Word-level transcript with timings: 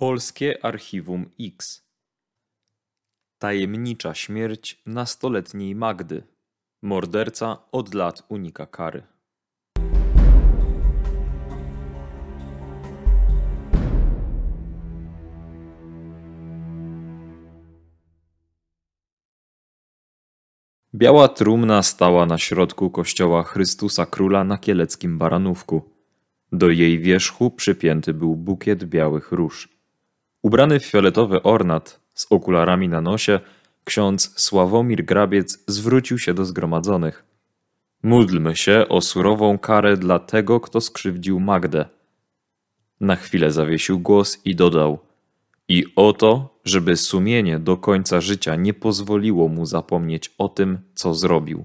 Polskie 0.00 0.64
Archiwum 0.64 1.30
X 1.40 1.82
Tajemnicza 3.38 4.14
śmierć 4.14 4.82
nastoletniej 4.86 5.74
Magdy. 5.74 6.22
Morderca 6.82 7.58
od 7.72 7.94
lat 7.94 8.22
unika 8.28 8.66
kary. 8.66 9.02
Biała 20.94 21.28
trumna 21.28 21.82
stała 21.82 22.26
na 22.26 22.38
środku 22.38 22.90
kościoła 22.90 23.42
Chrystusa 23.42 24.06
Króla 24.06 24.44
na 24.44 24.58
kieleckim 24.58 25.18
Baranówku. 25.18 25.90
Do 26.52 26.70
jej 26.70 26.98
wierzchu 26.98 27.50
przypięty 27.50 28.14
był 28.14 28.36
bukiet 28.36 28.84
białych 28.84 29.32
róż. 29.32 29.77
Ubrany 30.42 30.80
w 30.80 30.84
fioletowy 30.84 31.42
ornat, 31.42 32.00
z 32.14 32.26
okularami 32.30 32.88
na 32.88 33.00
nosie, 33.00 33.40
ksiądz 33.84 34.40
Sławomir 34.40 35.04
Grabiec 35.04 35.64
zwrócił 35.66 36.18
się 36.18 36.34
do 36.34 36.44
zgromadzonych. 36.44 37.24
Módlmy 38.02 38.56
się 38.56 38.86
o 38.88 39.00
surową 39.00 39.58
karę 39.58 39.96
dla 39.96 40.18
tego, 40.18 40.60
kto 40.60 40.80
skrzywdził 40.80 41.40
Magdę. 41.40 41.84
Na 43.00 43.16
chwilę 43.16 43.50
zawiesił 43.52 43.98
głos 43.98 44.40
i 44.44 44.56
dodał: 44.56 44.98
I 45.68 45.84
o 45.96 46.12
to, 46.12 46.60
żeby 46.64 46.96
sumienie 46.96 47.58
do 47.58 47.76
końca 47.76 48.20
życia 48.20 48.56
nie 48.56 48.74
pozwoliło 48.74 49.48
mu 49.48 49.66
zapomnieć 49.66 50.34
o 50.38 50.48
tym, 50.48 50.78
co 50.94 51.14
zrobił. 51.14 51.64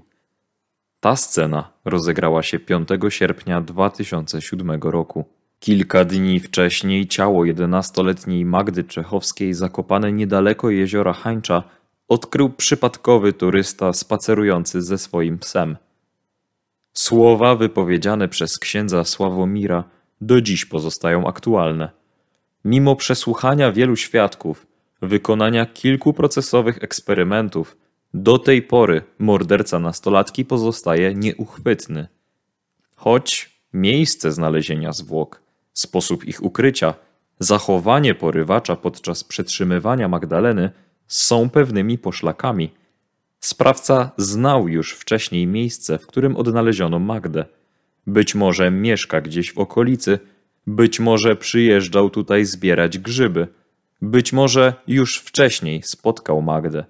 Ta 1.00 1.16
scena 1.16 1.72
rozegrała 1.84 2.42
się 2.42 2.58
5 2.58 2.88
sierpnia 3.08 3.60
2007 3.60 4.80
roku. 4.82 5.24
Kilka 5.64 6.04
dni 6.04 6.40
wcześniej 6.40 7.06
ciało 7.06 7.44
11-letniej 7.44 8.44
Magdy 8.44 8.84
Czechowskiej 8.84 9.54
zakopane 9.54 10.12
niedaleko 10.12 10.70
jeziora 10.70 11.12
Hańcza 11.12 11.62
odkrył 12.08 12.50
przypadkowy 12.50 13.32
turysta 13.32 13.92
spacerujący 13.92 14.82
ze 14.82 14.98
swoim 14.98 15.38
psem. 15.38 15.76
Słowa 16.92 17.56
wypowiedziane 17.56 18.28
przez 18.28 18.58
księdza 18.58 19.04
Sławomira 19.04 19.84
do 20.20 20.40
dziś 20.40 20.64
pozostają 20.64 21.26
aktualne. 21.26 21.90
Mimo 22.64 22.96
przesłuchania 22.96 23.72
wielu 23.72 23.96
świadków, 23.96 24.66
wykonania 25.02 25.66
kilku 25.66 26.12
procesowych 26.12 26.78
eksperymentów, 26.82 27.76
do 28.14 28.38
tej 28.38 28.62
pory 28.62 29.02
morderca 29.18 29.78
nastolatki 29.78 30.44
pozostaje 30.44 31.14
nieuchwytny. 31.14 32.08
Choć 32.96 33.60
miejsce 33.72 34.32
znalezienia 34.32 34.92
zwłok, 34.92 35.43
sposób 35.74 36.24
ich 36.24 36.42
ukrycia, 36.42 36.94
zachowanie 37.38 38.14
porywacza 38.14 38.76
podczas 38.76 39.24
przetrzymywania 39.24 40.08
Magdaleny 40.08 40.70
są 41.08 41.50
pewnymi 41.50 41.98
poszlakami. 41.98 42.70
Sprawca 43.40 44.10
znał 44.16 44.68
już 44.68 44.92
wcześniej 44.92 45.46
miejsce, 45.46 45.98
w 45.98 46.06
którym 46.06 46.36
odnaleziono 46.36 46.98
Magdę. 46.98 47.44
Być 48.06 48.34
może 48.34 48.70
mieszka 48.70 49.20
gdzieś 49.20 49.52
w 49.52 49.58
okolicy, 49.58 50.18
być 50.66 51.00
może 51.00 51.36
przyjeżdżał 51.36 52.10
tutaj 52.10 52.44
zbierać 52.44 52.98
grzyby, 52.98 53.48
być 54.02 54.32
może 54.32 54.74
już 54.86 55.18
wcześniej 55.18 55.82
spotkał 55.82 56.42
Magdę 56.42 56.84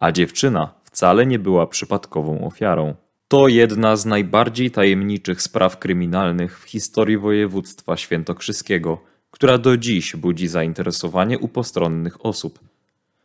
a 0.00 0.12
dziewczyna 0.12 0.74
wcale 0.84 1.26
nie 1.26 1.38
była 1.38 1.66
przypadkową 1.66 2.46
ofiarą. 2.46 2.94
To 3.30 3.48
jedna 3.48 3.96
z 3.96 4.06
najbardziej 4.06 4.70
tajemniczych 4.70 5.42
spraw 5.42 5.78
kryminalnych 5.78 6.60
w 6.60 6.64
historii 6.64 7.18
województwa 7.18 7.96
świętokrzyskiego, 7.96 9.00
która 9.30 9.58
do 9.58 9.76
dziś 9.76 10.16
budzi 10.16 10.48
zainteresowanie 10.48 11.38
u 11.38 11.48
postronnych 11.48 12.26
osób. 12.26 12.58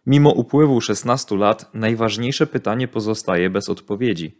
Mimo 0.05 0.31
upływu 0.31 0.81
16 0.81 1.35
lat 1.35 1.73
najważniejsze 1.73 2.47
pytanie 2.47 2.87
pozostaje 2.87 3.49
bez 3.49 3.69
odpowiedzi. 3.69 4.37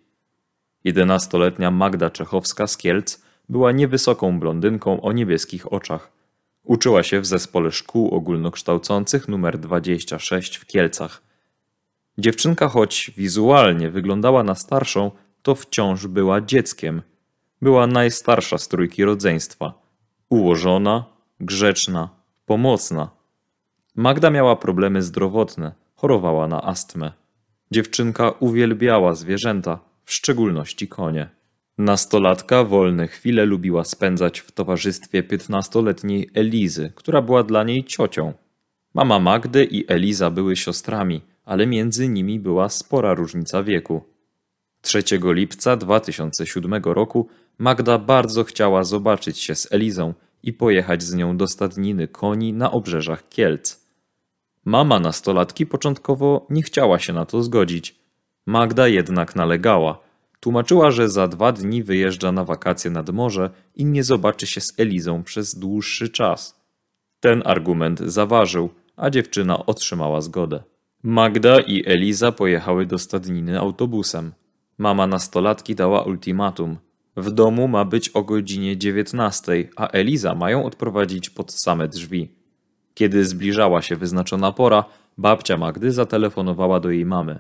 11-letnia 0.86 1.72
Magda 1.72 2.10
Czechowska 2.10 2.68
z 2.68 2.78
Kielc 2.78 3.22
była 3.50 3.72
niewysoką 3.72 4.40
blondynką 4.40 5.02
o 5.02 5.12
niebieskich 5.12 5.74
oczach. 5.74 6.12
Uczyła 6.64 7.04
się 7.04 7.20
w 7.20 7.26
zespole 7.26 7.72
szkół 7.72 8.10
ogólnokształcących 8.10 9.30
nr 9.30 9.58
26 9.58 10.58
w 10.58 10.66
Kielcach. 10.66 11.22
Dziewczynka, 12.18 12.68
choć 12.68 13.12
wizualnie 13.18 13.90
wyglądała 13.90 14.44
na 14.44 14.56
starszą, 14.56 15.12
to 15.46 15.56
wciąż 15.56 16.08
była 16.08 16.42
dzieckiem. 16.42 17.02
Była 17.62 17.88
najstarsza 17.88 18.58
z 18.58 18.68
trójki 18.68 19.06
rodzeństwa. 19.06 19.74
Ułożona, 20.30 21.06
grzeczna, 21.40 22.10
pomocna. 22.46 23.10
Magda 23.96 24.30
miała 24.30 24.56
problemy 24.56 25.02
zdrowotne, 25.02 25.72
chorowała 25.96 26.48
na 26.48 26.64
astmę. 26.64 27.12
Dziewczynka 27.72 28.32
uwielbiała 28.40 29.16
zwierzęta, 29.16 29.80
w 30.06 30.14
szczególności 30.14 30.88
konie. 30.88 31.30
Nastolatka 31.78 32.64
wolne 32.64 33.08
chwile 33.08 33.46
lubiła 33.46 33.84
spędzać 33.84 34.40
w 34.40 34.52
towarzystwie 34.52 35.24
piętnastoletniej 35.24 36.30
Elizy, 36.34 36.92
która 36.96 37.22
była 37.22 37.44
dla 37.44 37.64
niej 37.64 37.84
ciocią. 37.84 38.34
Mama 38.94 39.20
Magdy 39.20 39.66
i 39.66 39.92
Eliza 39.92 40.32
były 40.32 40.56
siostrami– 40.56 41.22
ale 41.46 41.68
między 41.68 42.10
nimi 42.10 42.40
była 42.40 42.70
spora 42.70 43.14
różnica 43.14 43.64
wieku. 43.64 44.04
3 44.86 45.04
lipca 45.24 45.78
2007 45.78 46.82
roku 46.84 47.28
Magda 47.58 47.98
bardzo 47.98 48.44
chciała 48.44 48.84
zobaczyć 48.84 49.40
się 49.40 49.56
z 49.56 49.72
Elizą 49.72 50.14
i 50.44 50.54
pojechać 50.54 51.04
z 51.04 51.14
nią 51.14 51.38
do 51.38 51.48
stadniny 51.48 52.08
koni 52.08 52.54
na 52.54 52.72
obrzeżach 52.72 53.30
Kielc. 53.30 53.86
Mama 54.66 55.00
nastolatki 55.00 55.66
początkowo 55.66 56.48
nie 56.50 56.64
chciała 56.64 57.00
się 57.00 57.14
na 57.14 57.26
to 57.26 57.44
zgodzić. 57.44 57.96
Magda 58.46 58.88
jednak 58.88 59.36
nalegała. 59.36 60.00
Tłumaczyła, 60.40 60.92
że 60.92 61.10
za 61.10 61.28
dwa 61.28 61.52
dni 61.52 61.84
wyjeżdża 61.84 62.32
na 62.32 62.44
wakacje 62.44 62.92
nad 62.92 63.10
morze 63.10 63.50
i 63.76 63.86
nie 63.86 64.04
zobaczy 64.04 64.48
się 64.48 64.62
z 64.62 64.74
Elizą 64.78 65.24
przez 65.24 65.60
dłuższy 65.60 66.10
czas. 66.10 66.62
Ten 67.20 67.42
argument 67.46 68.00
zaważył, 68.00 68.70
a 68.96 69.10
dziewczyna 69.10 69.66
otrzymała 69.66 70.22
zgodę. 70.22 70.64
Magda 71.04 71.60
i 71.60 71.84
Eliza 71.86 72.32
pojechały 72.32 72.86
do 72.86 73.00
stadniny 73.00 73.60
autobusem. 73.60 74.32
Mama 74.78 75.08
nastolatki 75.08 75.76
dała 75.76 76.04
ultimatum. 76.04 76.78
W 77.18 77.32
domu 77.32 77.68
ma 77.68 77.86
być 77.86 78.10
o 78.10 78.24
godzinie 78.24 78.78
dziewiętnastej, 78.78 79.70
a 79.76 79.88
Eliza 79.88 80.36
mają 80.36 80.66
odprowadzić 80.66 81.30
pod 81.30 81.52
same 81.52 81.88
drzwi. 81.88 82.32
Kiedy 82.94 83.26
zbliżała 83.26 83.82
się 83.82 83.96
wyznaczona 83.96 84.52
pora, 84.52 84.86
babcia 85.18 85.58
Magdy 85.58 85.92
zatelefonowała 85.92 86.80
do 86.80 86.90
jej 86.92 87.06
mamy. 87.06 87.40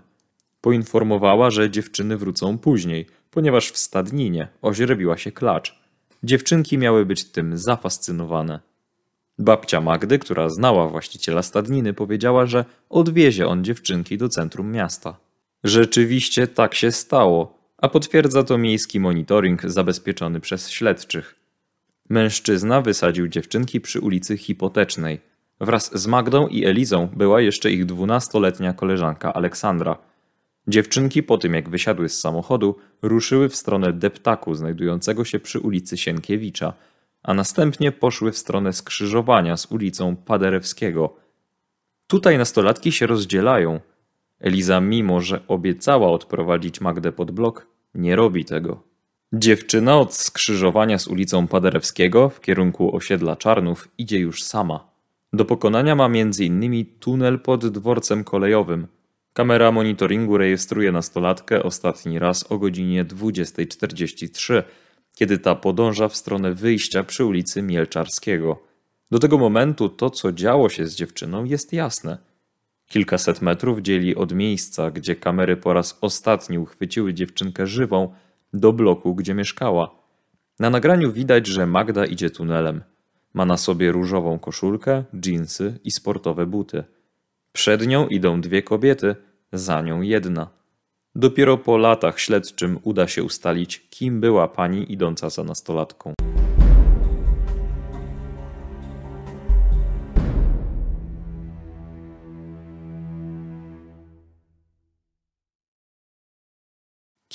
Poinformowała, 0.61 1.49
że 1.49 1.69
dziewczyny 1.69 2.17
wrócą 2.17 2.57
później, 2.57 3.05
ponieważ 3.31 3.71
w 3.71 3.77
stadninie 3.77 4.47
oźrebiła 4.61 5.17
się 5.17 5.31
klacz. 5.31 5.79
Dziewczynki 6.23 6.77
miały 6.77 7.05
być 7.05 7.31
tym 7.31 7.57
zafascynowane. 7.57 8.59
Babcia 9.39 9.81
Magdy, 9.81 10.19
która 10.19 10.49
znała 10.49 10.87
właściciela 10.87 11.41
stadniny, 11.41 11.93
powiedziała, 11.93 12.45
że 12.45 12.65
odwiezie 12.89 13.47
on 13.47 13.63
dziewczynki 13.63 14.17
do 14.17 14.29
centrum 14.29 14.71
miasta. 14.71 15.24
Rzeczywiście 15.65 16.47
tak 16.47 16.75
się 16.75 16.91
stało, 16.91 17.57
a 17.77 17.89
potwierdza 17.89 18.43
to 18.43 18.57
miejski 18.57 18.99
monitoring 18.99 19.61
zabezpieczony 19.61 20.39
przez 20.39 20.69
śledczych. 20.69 21.35
Mężczyzna 22.09 22.81
wysadził 22.81 23.27
dziewczynki 23.27 23.81
przy 23.81 23.99
ulicy 23.99 24.37
Hipotecznej. 24.37 25.19
Wraz 25.59 25.99
z 25.99 26.07
Magdą 26.07 26.47
i 26.47 26.65
Elizą 26.65 27.07
była 27.15 27.41
jeszcze 27.41 27.71
ich 27.71 27.85
dwunastoletnia 27.85 28.73
koleżanka 28.73 29.33
Aleksandra. 29.33 29.97
Dziewczynki 30.67 31.23
po 31.23 31.37
tym 31.37 31.53
jak 31.53 31.69
wysiadły 31.69 32.09
z 32.09 32.19
samochodu, 32.19 32.75
ruszyły 33.01 33.49
w 33.49 33.55
stronę 33.55 33.93
deptaku 33.93 34.55
znajdującego 34.55 35.25
się 35.25 35.39
przy 35.39 35.59
ulicy 35.59 35.97
Sienkiewicza– 35.97 36.73
a 37.25 37.33
następnie 37.33 37.91
poszły 37.91 38.31
w 38.31 38.37
stronę 38.37 38.73
skrzyżowania 38.73 39.57
z 39.57 39.71
ulicą 39.71 40.15
Paderewskiego. 40.15 41.15
Tutaj 42.07 42.37
nastolatki 42.37 42.91
się 42.91 43.07
rozdzielają. 43.07 43.79
Eliza, 44.39 44.81
mimo 44.81 45.21
że 45.21 45.47
obiecała 45.47 46.11
odprowadzić 46.11 46.81
Magdę 46.81 47.11
pod 47.11 47.31
blok, 47.31 47.67
nie 47.95 48.15
robi 48.15 48.45
tego. 48.45 48.83
Dziewczyna 49.33 49.97
od 49.97 50.13
skrzyżowania 50.13 50.99
z 50.99 51.07
ulicą 51.07 51.47
Paderewskiego 51.47 52.29
w 52.29 52.41
kierunku 52.41 52.95
osiedla 52.95 53.35
Czarnów 53.35 53.87
idzie 53.97 54.19
już 54.19 54.43
sama. 54.43 54.87
Do 55.33 55.45
pokonania 55.45 55.95
ma 55.95 56.05
m.in. 56.05 56.85
tunel 56.99 57.39
pod 57.39 57.67
dworcem 57.67 58.23
kolejowym. 58.23 58.87
Kamera 59.33 59.71
monitoringu 59.71 60.37
rejestruje 60.37 60.91
nastolatkę 60.91 61.63
ostatni 61.63 62.19
raz 62.19 62.51
o 62.51 62.57
godzinie 62.57 63.05
20.43 63.05 64.63
kiedy 65.15 65.37
ta 65.37 65.55
podąża 65.55 66.07
w 66.07 66.15
stronę 66.15 66.53
wyjścia 66.53 67.03
przy 67.03 67.25
ulicy 67.25 67.61
Mielczarskiego. 67.61 68.63
Do 69.11 69.19
tego 69.19 69.37
momentu 69.37 69.89
to, 69.89 70.09
co 70.09 70.31
działo 70.31 70.69
się 70.69 70.87
z 70.87 70.95
dziewczyną, 70.95 71.43
jest 71.43 71.73
jasne. 71.73 72.17
Kilkaset 72.87 73.41
metrów 73.41 73.79
dzieli 73.79 74.15
od 74.15 74.33
miejsca, 74.33 74.91
gdzie 74.91 75.15
kamery 75.15 75.57
po 75.57 75.73
raz 75.73 75.97
ostatni 76.01 76.59
uchwyciły 76.59 77.13
dziewczynkę 77.13 77.67
żywą, 77.67 78.13
do 78.53 78.73
bloku, 78.73 79.15
gdzie 79.15 79.33
mieszkała. 79.33 79.95
Na 80.59 80.69
nagraniu 80.69 81.11
widać, 81.11 81.47
że 81.47 81.65
Magda 81.65 82.05
idzie 82.05 82.29
tunelem. 82.29 82.83
Ma 83.33 83.45
na 83.45 83.57
sobie 83.57 83.91
różową 83.91 84.39
koszulkę, 84.39 85.03
dżinsy 85.19 85.79
i 85.83 85.91
sportowe 85.91 86.45
buty. 86.45 86.83
Przed 87.51 87.87
nią 87.87 88.07
idą 88.07 88.41
dwie 88.41 88.63
kobiety, 88.63 89.15
za 89.53 89.81
nią 89.81 90.01
jedna. 90.01 90.47
Dopiero 91.15 91.57
po 91.57 91.77
latach 91.77 92.19
śledczym 92.19 92.79
uda 92.83 93.07
się 93.07 93.23
ustalić, 93.23 93.87
kim 93.89 94.21
była 94.21 94.47
pani 94.47 94.93
idąca 94.93 95.29
za 95.29 95.43
nastolatką. 95.43 96.13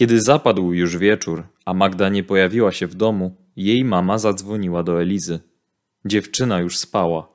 Kiedy 0.01 0.21
zapadł 0.21 0.73
już 0.73 0.97
wieczór, 0.97 1.43
a 1.65 1.75
Magda 1.75 2.09
nie 2.09 2.23
pojawiła 2.23 2.73
się 2.73 2.87
w 2.87 2.95
domu, 2.95 3.37
jej 3.57 3.85
mama 3.85 4.19
zadzwoniła 4.19 4.83
do 4.83 5.03
Elizy. 5.03 5.41
Dziewczyna 6.05 6.61
już 6.61 6.79
spała. 6.79 7.29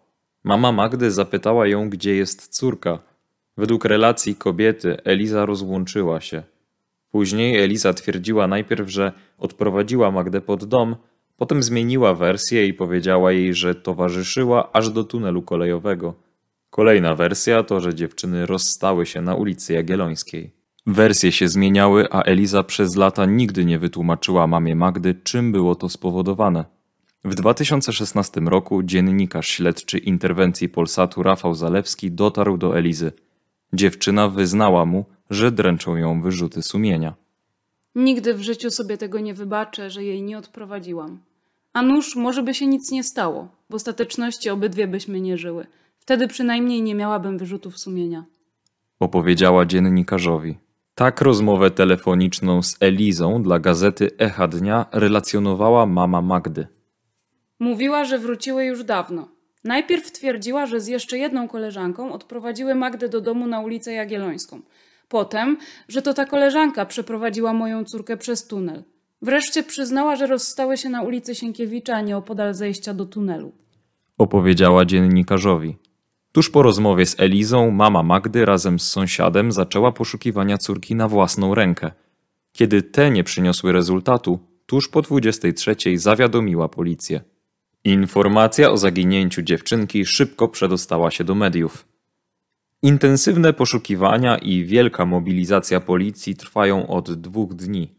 Mama 0.44 0.72
Magdy 0.72 1.12
zapytała 1.12 1.68
ją, 1.68 1.90
gdzie 1.90 2.16
jest 2.16 2.48
córka. 2.48 3.00
Według 3.58 3.86
relacji 3.86 4.36
kobiety 4.36 5.04
Eliza 5.04 5.46
rozłączyła 5.46 6.22
się. 6.22 6.44
Później 7.12 7.64
Eliza 7.64 7.94
twierdziła 7.94 8.48
najpierw, 8.48 8.90
że 8.90 9.12
odprowadziła 9.38 10.12
Magdę 10.12 10.42
pod 10.42 10.66
dom, 10.66 10.96
potem 11.38 11.64
zmieniła 11.64 12.14
wersję 12.14 12.68
i 12.68 12.74
powiedziała 12.74 13.32
jej, 13.32 13.54
że 13.54 13.76
towarzyszyła 13.76 14.74
aż 14.74 14.90
do 14.90 15.04
tunelu 15.04 15.42
kolejowego. 15.42 16.14
Kolejna 16.70 17.16
wersja 17.16 17.64
to, 17.64 17.80
że 17.80 17.96
dziewczyny 17.96 18.46
rozstały 18.46 19.06
się 19.06 19.22
na 19.22 19.36
ulicy 19.36 19.74
Jagiellońskiej. 19.74 20.65
Wersje 20.88 21.32
się 21.32 21.48
zmieniały, 21.48 22.12
a 22.12 22.22
Eliza 22.22 22.64
przez 22.64 22.96
lata 22.96 23.26
nigdy 23.26 23.66
nie 23.66 23.80
wytłumaczyła 23.80 24.48
mamie 24.48 24.76
Magdy, 24.76 25.16
czym 25.24 25.52
było 25.52 25.76
to 25.76 25.90
spowodowane. 25.90 26.66
W 27.24 27.36
2016 27.36 28.42
roku 28.42 28.84
dziennikarz 28.84 29.48
śledczy 29.48 29.98
interwencji 29.98 30.70
Polsatu 30.70 31.24
Rafał 31.24 31.56
Zalewski 31.56 32.12
dotarł 32.12 32.58
do 32.58 32.78
Elizy. 32.78 33.12
Dziewczyna 33.74 34.30
wyznała 34.30 34.86
mu, 34.86 35.06
że 35.30 35.52
dręczą 35.52 35.96
ją 35.96 36.22
wyrzuty 36.22 36.62
sumienia. 36.62 37.14
Nigdy 37.96 38.34
w 38.34 38.42
życiu 38.42 38.72
sobie 38.72 38.98
tego 38.98 39.20
nie 39.20 39.34
wybaczę, 39.34 39.90
że 39.90 40.04
jej 40.04 40.22
nie 40.22 40.38
odprowadziłam. 40.38 41.20
A 41.74 41.82
nuż, 41.82 42.16
może 42.16 42.44
by 42.44 42.54
się 42.54 42.68
nic 42.68 42.92
nie 42.92 43.04
stało. 43.04 43.48
W 43.70 43.76
ostateczności 43.76 44.50
obydwie 44.50 44.88
byśmy 44.88 45.22
nie 45.22 45.38
żyły. 45.38 45.68
Wtedy 46.00 46.28
przynajmniej 46.28 46.82
nie 46.82 46.96
miałabym 46.96 47.38
wyrzutów 47.38 47.80
sumienia. 47.80 48.26
Opowiedziała 49.00 49.66
dziennikarzowi. 49.66 50.65
Tak 50.96 51.22
rozmowę 51.22 51.72
telefoniczną 51.72 52.62
z 52.64 52.78
Elizą 52.80 53.44
dla 53.44 53.60
gazety 53.60 54.12
Echa 54.18 54.48
Dnia 54.48 54.86
relacjonowała 54.92 55.86
mama 55.86 56.22
Magdy. 56.22 56.68
Mówiła, 57.60 58.06
że 58.06 58.20
wróciły 58.20 58.66
już 58.66 58.84
dawno. 58.84 59.28
Najpierw 59.64 60.12
twierdziła, 60.12 60.66
że 60.66 60.82
z 60.82 60.88
jeszcze 60.88 61.18
jedną 61.18 61.48
koleżanką 61.48 62.14
odprowadziły 62.14 62.76
Magdę 62.76 63.10
do 63.10 63.22
domu 63.22 63.48
na 63.48 63.60
ulicę 63.60 63.94
Jagiellońską. 63.94 64.62
Potem, 65.08 65.58
że 65.88 66.02
to 66.02 66.14
ta 66.14 66.26
koleżanka 66.26 66.86
przeprowadziła 66.86 67.54
moją 67.54 67.86
córkę 67.86 68.18
przez 68.18 68.48
tunel. 68.48 68.84
Wreszcie 69.22 69.64
przyznała, 69.64 70.16
że 70.16 70.28
rozstały 70.28 70.78
się 70.78 70.90
na 70.90 71.02
ulicy 71.02 71.36
Sienkiewicza, 71.36 71.96
a 71.96 72.02
nie 72.02 72.18
opodal 72.18 72.54
zejścia 72.54 72.94
do 72.94 73.06
tunelu. 73.06 73.52
Opowiedziała 74.18 74.86
dziennikarzowi. 74.86 75.78
Tuż 76.36 76.50
po 76.50 76.62
rozmowie 76.62 77.06
z 77.06 77.20
Elizą, 77.20 77.72
mama 77.72 78.04
Magdy 78.04 78.46
razem 78.46 78.80
z 78.80 78.88
sąsiadem 78.92 79.52
zaczęła 79.52 79.92
poszukiwania 79.92 80.58
córki 80.58 80.96
na 80.96 81.08
własną 81.08 81.56
rękę. 81.56 81.92
Kiedy 82.54 82.82
te 82.82 83.12
nie 83.12 83.24
przyniosły 83.24 83.72
rezultatu, 83.72 84.40
tuż 84.66 84.88
po 84.88 85.02
23 85.02 85.76
zawiadomiła 85.96 86.70
policję. 86.70 87.22
Informacja 87.84 88.72
o 88.72 88.78
zaginięciu 88.78 89.42
dziewczynki 89.42 90.06
szybko 90.06 90.48
przedostała 90.48 91.12
się 91.12 91.24
do 91.24 91.36
mediów. 91.36 91.86
Intensywne 92.82 93.54
poszukiwania 93.54 94.38
i 94.38 94.66
wielka 94.66 95.06
mobilizacja 95.06 95.80
policji 95.80 96.36
trwają 96.36 96.88
od 96.88 97.14
dwóch 97.14 97.54
dni. 97.54 97.94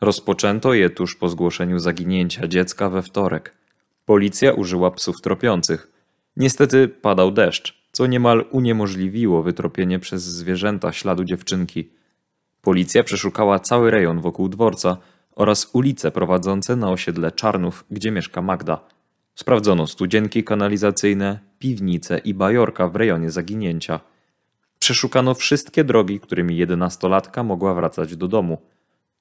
Rozpoczęto 0.00 0.74
je 0.74 0.90
tuż 0.90 1.16
po 1.16 1.28
zgłoszeniu 1.28 1.78
zaginięcia 1.78 2.48
dziecka 2.48 2.90
we 2.90 3.02
wtorek. 3.02 3.56
Policja 4.04 4.52
użyła 4.52 4.90
psów 4.90 5.20
tropiących. 5.20 5.92
Niestety 6.36 6.88
padał 6.88 7.30
deszcz, 7.30 7.79
co 7.92 8.06
niemal 8.06 8.44
uniemożliwiło 8.50 9.42
wytropienie 9.42 9.98
przez 9.98 10.22
zwierzęta 10.22 10.92
śladu 10.92 11.24
dziewczynki. 11.24 11.90
Policja 12.62 13.04
przeszukała 13.04 13.58
cały 13.58 13.90
rejon 13.90 14.20
wokół 14.20 14.48
dworca 14.48 14.96
oraz 15.36 15.70
ulice 15.72 16.10
prowadzące 16.10 16.76
na 16.76 16.90
osiedle 16.90 17.32
Czarnów, 17.32 17.84
gdzie 17.90 18.10
mieszka 18.10 18.42
Magda. 18.42 18.80
Sprawdzono 19.34 19.86
studzienki 19.86 20.44
kanalizacyjne, 20.44 21.38
piwnice 21.58 22.18
i 22.18 22.34
bajorka 22.34 22.88
w 22.88 22.96
rejonie 22.96 23.30
zaginięcia. 23.30 24.00
Przeszukano 24.78 25.34
wszystkie 25.34 25.84
drogi, 25.84 26.20
którymi 26.20 26.56
jedenastolatka 26.56 27.42
mogła 27.42 27.74
wracać 27.74 28.16
do 28.16 28.28
domu. 28.28 28.58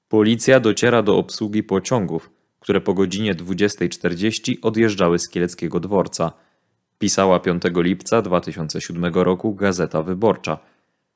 Policja 0.09 0.59
dociera 0.59 1.03
do 1.03 1.17
obsługi 1.17 1.63
pociągów, 1.63 2.29
które 2.59 2.81
po 2.81 2.93
godzinie 2.93 3.35
20.40 3.35 4.55
odjeżdżały 4.61 5.19
z 5.19 5.29
Kieleckiego 5.29 5.79
dworca. 5.79 6.31
Pisała 6.99 7.39
5 7.39 7.63
lipca 7.75 8.21
2007 8.21 9.13
roku 9.13 9.55
Gazeta 9.55 10.03
Wyborcza. 10.03 10.57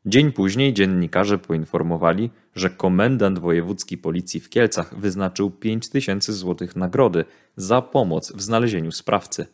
Dzień 0.06 0.32
później 0.32 0.74
dziennikarze 0.74 1.38
poinformowali, 1.38 2.30
że 2.56 2.70
komendant 2.70 3.40
wojewódzki 3.40 3.98
policji 3.98 4.40
w 4.40 4.50
Kielcach 4.50 5.00
wyznaczył 5.00 5.52
5 5.52 5.90
tysięcy 5.90 6.34
złotych 6.34 6.76
nagrody 6.76 7.26
za 7.56 7.82
pomoc 7.82 8.34
w 8.34 8.42
znalezieniu 8.42 8.92
sprawcy. 8.92 9.46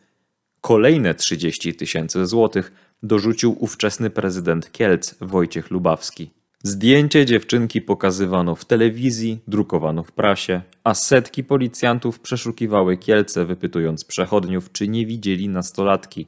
Kolejne 0.60 1.14
30 1.14 1.74
tysięcy 1.74 2.26
złotych 2.26 2.72
dorzucił 3.02 3.56
ówczesny 3.58 4.10
prezydent 4.10 4.72
Kielc 4.72 5.14
Wojciech 5.20 5.70
Lubawski. 5.70 6.30
Zdjęcie 6.62 7.26
dziewczynki 7.26 7.82
pokazywano 7.82 8.54
w 8.54 8.64
telewizji, 8.64 9.40
drukowano 9.48 10.02
w 10.02 10.12
prasie, 10.12 10.62
a 10.84 10.94
setki 10.94 11.44
policjantów 11.44 12.20
przeszukiwały 12.20 12.96
Kielce, 12.96 13.44
wypytując 13.44 14.04
przechodniów, 14.04 14.72
czy 14.72 14.88
nie 14.88 15.06
widzieli 15.06 15.48
nastolatki. 15.48 16.26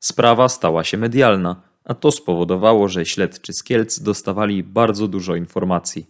Sprawa 0.00 0.48
stała 0.48 0.84
się 0.84 0.98
medialna, 0.98 1.62
a 1.84 1.94
to 1.94 2.12
spowodowało, 2.12 2.88
że 2.88 3.06
śledczy 3.06 3.52
z 3.52 3.62
Kielc 3.62 4.00
dostawali 4.00 4.62
bardzo 4.62 5.08
dużo 5.08 5.36
informacji. 5.36 6.06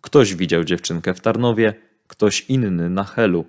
Ktoś 0.00 0.34
widział 0.34 0.64
dziewczynkę 0.64 1.14
w 1.14 1.20
Tarnowie, 1.20 1.74
ktoś 2.06 2.40
inny 2.40 2.90
na 2.90 3.04
Helu. 3.04 3.44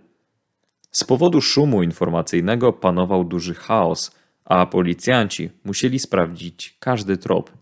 Z 0.92 1.04
powodu 1.04 1.42
szumu 1.42 1.84
informacyjnego 1.84 2.74
panował 2.74 3.24
duży 3.24 3.54
chaos, 3.54 4.12
a 4.46 4.66
policjanci 4.66 5.50
musieli 5.64 6.00
sprawdzić 6.00 6.78
każdy 6.80 7.18
trop. 7.18 7.59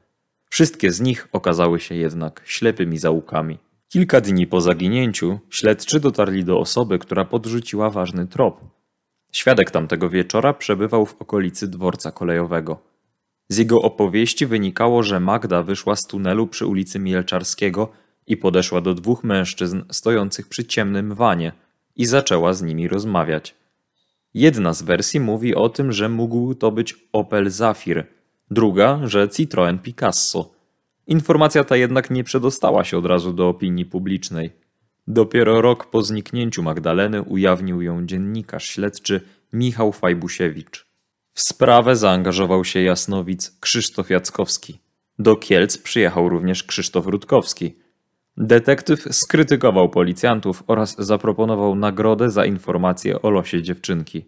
Wszystkie 0.49 0.91
z 0.91 1.01
nich 1.01 1.27
okazały 1.31 1.79
się 1.79 1.95
jednak 1.95 2.41
ślepymi 2.45 2.97
zaułkami. 2.97 3.57
Kilka 3.87 4.21
dni 4.21 4.47
po 4.47 4.61
zaginięciu 4.61 5.39
śledczy 5.49 5.99
dotarli 5.99 6.43
do 6.43 6.59
osoby, 6.59 6.99
która 6.99 7.25
podrzuciła 7.25 7.89
ważny 7.89 8.27
trop. 8.27 8.61
Świadek 9.31 9.71
tamtego 9.71 10.09
wieczora 10.09 10.53
przebywał 10.53 11.05
w 11.05 11.21
okolicy 11.21 11.67
dworca 11.67 12.11
kolejowego. 12.11 12.79
Z 13.49 13.57
jego 13.57 13.81
opowieści 13.81 14.45
wynikało, 14.45 15.03
że 15.03 15.19
Magda 15.19 15.63
wyszła 15.63 15.95
z 15.95 16.07
tunelu 16.07 16.47
przy 16.47 16.65
ulicy 16.65 16.99
Mielczarskiego 16.99 17.91
i 18.27 18.37
podeszła 18.37 18.81
do 18.81 18.93
dwóch 18.93 19.23
mężczyzn 19.23 19.81
stojących 19.91 20.47
przy 20.47 20.65
ciemnym 20.65 21.15
wanie 21.15 21.51
i 21.95 22.05
zaczęła 22.05 22.53
z 22.53 22.61
nimi 22.61 22.87
rozmawiać. 22.87 23.55
Jedna 24.33 24.73
z 24.73 24.81
wersji 24.81 25.19
mówi 25.19 25.55
o 25.55 25.69
tym, 25.69 25.91
że 25.91 26.09
mógł 26.09 26.53
to 26.53 26.71
być 26.71 26.95
Opel 27.13 27.49
Zafir, 27.49 28.05
druga, 28.51 28.99
że 29.03 29.27
Citroën 29.27 29.79
Picasso. 29.79 30.51
Informacja 31.07 31.63
ta 31.63 31.77
jednak 31.77 32.11
nie 32.11 32.23
przedostała 32.23 32.83
się 32.83 32.97
od 32.97 33.05
razu 33.05 33.33
do 33.33 33.49
opinii 33.49 33.85
publicznej. 33.85 34.51
Dopiero 35.07 35.61
rok 35.61 35.85
po 35.85 36.01
zniknięciu 36.01 36.63
Magdaleny 36.63 37.21
ujawnił 37.21 37.81
ją 37.81 38.05
dziennikarz 38.05 38.65
śledczy 38.65 39.21
Michał 39.53 39.91
Fajbusiewicz. 39.91 40.87
W 41.33 41.41
sprawę 41.41 41.95
zaangażował 41.95 42.65
się 42.65 42.81
jasnowic 42.81 43.57
Krzysztof 43.59 44.09
Jackowski. 44.09 44.79
Do 45.19 45.35
Kielc 45.35 45.77
przyjechał 45.77 46.29
również 46.29 46.63
Krzysztof 46.63 47.07
Rutkowski. 47.07 47.75
Detektyw 48.37 49.15
skrytykował 49.15 49.89
policjantów 49.89 50.63
oraz 50.67 50.95
zaproponował 50.99 51.75
nagrodę 51.75 52.29
za 52.31 52.45
informację 52.45 53.21
o 53.21 53.29
losie 53.29 53.63
dziewczynki. 53.63 54.25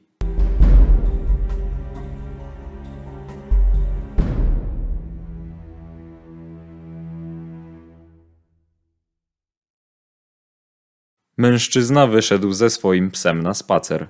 Mężczyzna 11.39 12.07
wyszedł 12.07 12.51
ze 12.51 12.69
swoim 12.69 13.11
psem 13.11 13.43
na 13.43 13.53
spacer. 13.53 14.07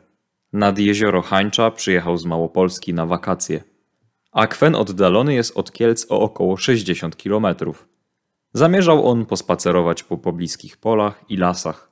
Nad 0.53 0.79
jezioro 0.79 1.21
Hańcza 1.21 1.71
przyjechał 1.71 2.17
z 2.17 2.25
Małopolski 2.25 2.93
na 2.93 3.05
wakacje. 3.05 3.63
Akwen 4.31 4.75
oddalony 4.75 5.33
jest 5.33 5.57
od 5.57 5.71
Kielc 5.71 6.05
o 6.09 6.19
około 6.19 6.57
60 6.57 7.17
kilometrów. 7.17 7.87
Zamierzał 8.53 9.07
on 9.07 9.25
pospacerować 9.25 10.03
po 10.03 10.17
pobliskich 10.17 10.77
polach 10.77 11.25
i 11.29 11.37
lasach. 11.37 11.91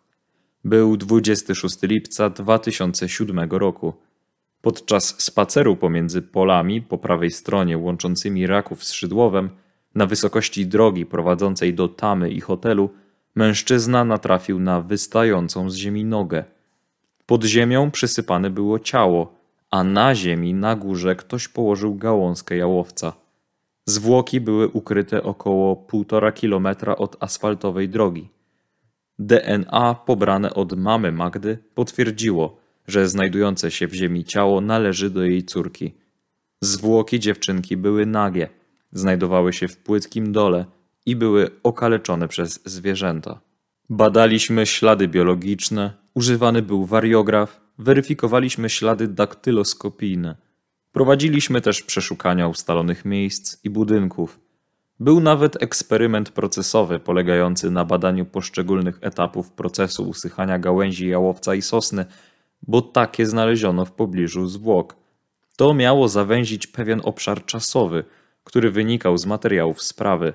Był 0.64 0.98
26 0.98 1.78
lipca 1.82 2.30
2007 2.30 3.50
roku. 3.52 3.94
Podczas 4.62 5.24
spaceru 5.24 5.76
pomiędzy 5.76 6.22
polami 6.22 6.82
po 6.82 6.98
prawej 6.98 7.32
stronie 7.32 7.78
łączącymi 7.78 8.48
Raków 8.48 8.84
z 8.84 8.92
Szydłowem, 8.92 9.50
na 9.96 10.06
wysokości 10.06 10.68
drogi 10.68 11.06
prowadzącej 11.06 11.74
do 11.74 11.88
tamy 11.88 12.30
i 12.30 12.42
hotelu, 12.42 12.90
mężczyzna 13.38 14.06
natrafił 14.06 14.60
na 14.60 14.82
wystającą 14.82 15.70
z 15.70 15.76
ziemi 15.76 16.06
nogę. 16.06 16.44
Pod 17.26 17.44
ziemią 17.44 17.92
przysypane 17.92 18.50
było 18.50 18.80
ciało, 18.80 19.34
a 19.72 19.84
na 19.84 20.16
ziemi 20.16 20.54
na 20.54 20.76
górze 20.76 21.16
ktoś 21.16 21.48
położył 21.48 21.96
gałązkę 21.96 22.58
jałowca. 22.58 23.14
Zwłoki 23.86 24.42
były 24.42 24.68
ukryte 24.68 25.24
około 25.24 25.76
półtora 25.76 26.32
kilometra 26.32 26.96
od 26.96 27.24
asfaltowej 27.24 27.90
drogi. 27.90 28.30
DNA 29.20 29.96
pobrane 30.06 30.54
od 30.54 30.80
mamy 30.80 31.12
Magdy 31.12 31.58
potwierdziło, 31.76 32.58
że 32.88 33.08
znajdujące 33.08 33.72
się 33.72 33.88
w 33.88 33.94
ziemi 33.94 34.24
ciało 34.24 34.62
należy 34.62 35.10
do 35.10 35.24
jej 35.24 35.44
córki. 35.44 35.94
Zwłoki 36.62 37.20
dziewczynki 37.20 37.78
były 37.78 38.06
nagie, 38.06 38.50
znajdowały 38.92 39.54
się 39.54 39.68
w 39.68 39.78
płytkim 39.78 40.32
dole 40.32 40.66
i 41.08 41.16
były 41.16 41.50
okaleczone 41.64 42.28
przez 42.28 42.60
zwierzęta. 42.66 43.40
Badaliśmy 43.90 44.66
ślady 44.66 45.08
biologiczne, 45.08 45.94
używany 46.14 46.62
był 46.62 46.86
wariograf, 46.86 47.62
weryfikowaliśmy 47.78 48.70
ślady 48.70 49.08
daktyloskopijne. 49.08 50.36
Prowadziliśmy 50.92 51.62
też 51.62 51.82
przeszukania 51.82 52.48
ustalonych 52.48 53.06
miejsc 53.06 53.58
i 53.64 53.70
budynków. 53.70 54.40
Był 55.00 55.20
nawet 55.20 55.64
eksperyment 55.64 56.30
procesowy 56.30 57.00
polegający 57.00 57.72
na 57.72 57.86
badaniu 57.86 58.26
poszczególnych 58.26 58.98
etapów 59.02 59.52
procesu 59.52 60.10
usychania 60.10 60.60
gałęzi 60.60 61.08
jałowca 61.08 61.56
i 61.56 61.62
sosny, 61.62 62.06
bo 62.62 62.82
takie 62.82 63.26
znaleziono 63.26 63.86
w 63.86 63.92
pobliżu 63.92 64.48
zwłok. 64.48 64.96
To 65.58 65.74
miało 65.74 66.08
zawęzić 66.08 66.68
pewien 66.68 67.02
obszar 67.04 67.46
czasowy, 67.46 68.04
który 68.44 68.72
wynikał 68.72 69.18
z 69.18 69.26
materiałów 69.26 69.82
sprawy. 69.82 70.34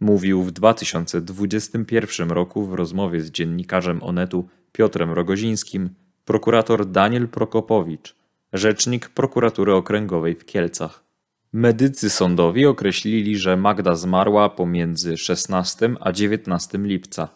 Mówił 0.00 0.42
w 0.42 0.50
2021 0.50 2.30
roku 2.30 2.66
w 2.66 2.74
rozmowie 2.74 3.20
z 3.20 3.30
dziennikarzem 3.30 4.02
Onetu 4.02 4.48
Piotrem 4.72 5.12
Rogozińskim 5.12 5.90
prokurator 6.24 6.86
Daniel 6.86 7.28
Prokopowicz, 7.28 8.16
rzecznik 8.52 9.08
prokuratury 9.08 9.74
okręgowej 9.74 10.34
w 10.34 10.44
Kielcach. 10.44 11.04
Medycy 11.52 12.10
sądowi 12.10 12.66
określili, 12.66 13.36
że 13.36 13.56
Magda 13.56 13.94
zmarła 13.94 14.48
pomiędzy 14.48 15.16
16 15.16 15.94
a 16.00 16.12
19 16.12 16.78
lipca. 16.78 17.28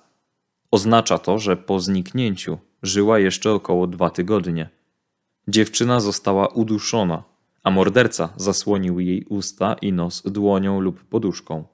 Oznacza 0.71 1.19
to, 1.19 1.39
że 1.39 1.57
po 1.57 1.81
zniknięciu 1.81 2.59
żyła 2.83 3.19
jeszcze 3.19 3.53
około 3.53 3.87
dwa 3.87 4.11
tygodnie. 4.11 4.69
Dziewczyna 5.49 6.01
została 6.01 6.47
uduszona, 6.47 7.23
a 7.63 7.71
morderca 7.71 8.29
zasłonił 8.37 9.01
jej 9.01 9.25
usta 9.29 9.77
i 9.83 9.93
nos 9.93 10.23
dłonią 10.23 10.81
lub 10.81 11.05
poduszką. 11.05 11.74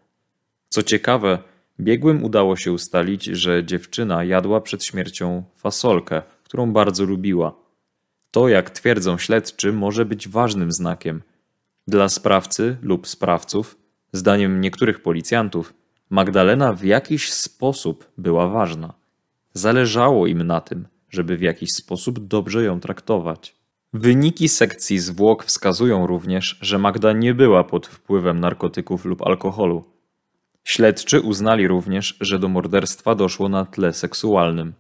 Co 0.72 0.82
ciekawe, 0.82 1.38
biegłym 1.80 2.24
udało 2.24 2.56
się 2.56 2.72
ustalić, 2.72 3.24
że 3.24 3.64
dziewczyna 3.64 4.24
jadła 4.24 4.60
przed 4.60 4.84
śmiercią 4.84 5.44
fasolkę, 5.56 6.22
którą 6.44 6.72
bardzo 6.72 7.04
lubiła. 7.04 7.54
To, 8.30 8.48
jak 8.48 8.70
twierdzą 8.70 9.18
śledczy, 9.18 9.72
może 9.72 10.04
być 10.04 10.28
ważnym 10.28 10.72
znakiem. 10.72 11.22
Dla 11.88 12.08
sprawcy 12.08 12.76
lub 12.82 13.08
sprawców, 13.08 13.78
zdaniem 14.12 14.60
niektórych 14.60 15.02
policjantów, 15.02 15.74
Magdalena 16.10 16.72
w 16.72 16.84
jakiś 16.84 17.32
sposób 17.32 18.10
była 18.18 18.48
ważna. 18.48 18.94
Zależało 19.52 20.26
im 20.26 20.42
na 20.42 20.60
tym, 20.60 20.88
żeby 21.10 21.36
w 21.36 21.42
jakiś 21.42 21.72
sposób 21.72 22.26
dobrze 22.26 22.64
ją 22.64 22.80
traktować. 22.80 23.56
Wyniki 23.92 24.48
sekcji 24.48 24.98
zwłok 24.98 25.44
wskazują 25.44 26.06
również, 26.06 26.58
że 26.60 26.78
Magda 26.78 27.12
nie 27.12 27.34
była 27.34 27.64
pod 27.64 27.86
wpływem 27.86 28.40
narkotyków 28.40 29.04
lub 29.04 29.22
alkoholu. 29.22 29.84
Śledczy 30.64 31.21
uznali 31.21 31.69
również, 31.69 32.17
że 32.21 32.38
do 32.38 32.49
morderstwa 32.49 33.14
doszło 33.14 33.49
na 33.49 33.64
tle 33.64 33.93
seksualnym. 33.93 34.73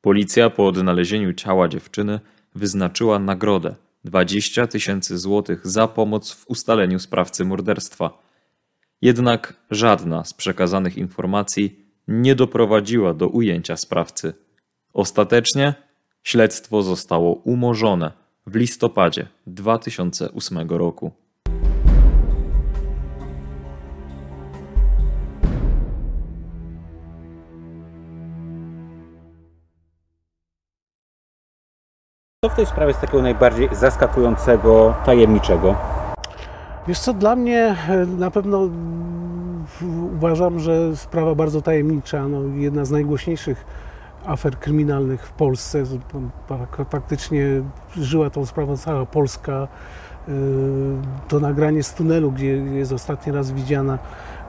Policja 0.00 0.50
po 0.50 0.66
odnalezieniu 0.66 1.32
ciała 1.32 1.68
dziewczyny 1.68 2.20
wyznaczyła 2.54 3.18
nagrodę 3.18 3.74
20 4.04 4.66
tysięcy 4.66 5.18
złotych 5.18 5.66
za 5.66 5.88
pomoc 5.88 6.32
w 6.32 6.50
ustaleniu 6.50 6.98
sprawcy 6.98 7.44
morderstwa. 7.44 8.22
Jednak 9.02 9.54
żadna 9.70 10.24
z 10.24 10.34
przekazanych 10.34 10.96
informacji 10.96 11.86
nie 12.08 12.34
doprowadziła 12.34 13.14
do 13.14 13.28
ujęcia 13.28 13.76
sprawcy. 13.76 14.34
Ostatecznie 14.92 15.74
śledztwo 16.22 16.82
zostało 16.82 17.34
umorzone 17.34 18.12
w 18.46 18.56
listopadzie 18.56 19.28
2008 19.46 20.68
roku. 20.68 21.21
W 32.52 32.54
tej 32.54 32.66
sprawie 32.66 32.88
jest 32.88 33.00
takiego 33.00 33.22
najbardziej 33.22 33.68
zaskakującego, 33.72 34.94
tajemniczego? 35.04 35.74
Wiesz 36.88 36.98
co, 36.98 37.14
dla 37.14 37.36
mnie 37.36 37.76
e, 37.88 38.06
na 38.06 38.30
pewno 38.30 38.68
uważam, 40.14 40.58
że 40.58 40.96
sprawa 40.96 41.34
bardzo 41.34 41.62
tajemnicza, 41.62 42.28
no, 42.28 42.38
jedna 42.54 42.84
z 42.84 42.90
najgłośniejszych 42.90 43.64
afer 44.26 44.58
kryminalnych 44.58 45.26
w 45.26 45.32
Polsce. 45.32 45.84
Faktycznie 46.90 47.44
żyła 47.96 48.30
tą 48.30 48.46
sprawą 48.46 48.76
cała 48.76 49.06
Polska. 49.06 49.52
E, 49.52 49.68
to 51.28 51.40
nagranie 51.40 51.82
z 51.82 51.94
tunelu, 51.94 52.32
gdzie 52.32 52.56
jest 52.56 52.92
ostatni 52.92 53.32
raz 53.32 53.52
widziana 53.52 53.98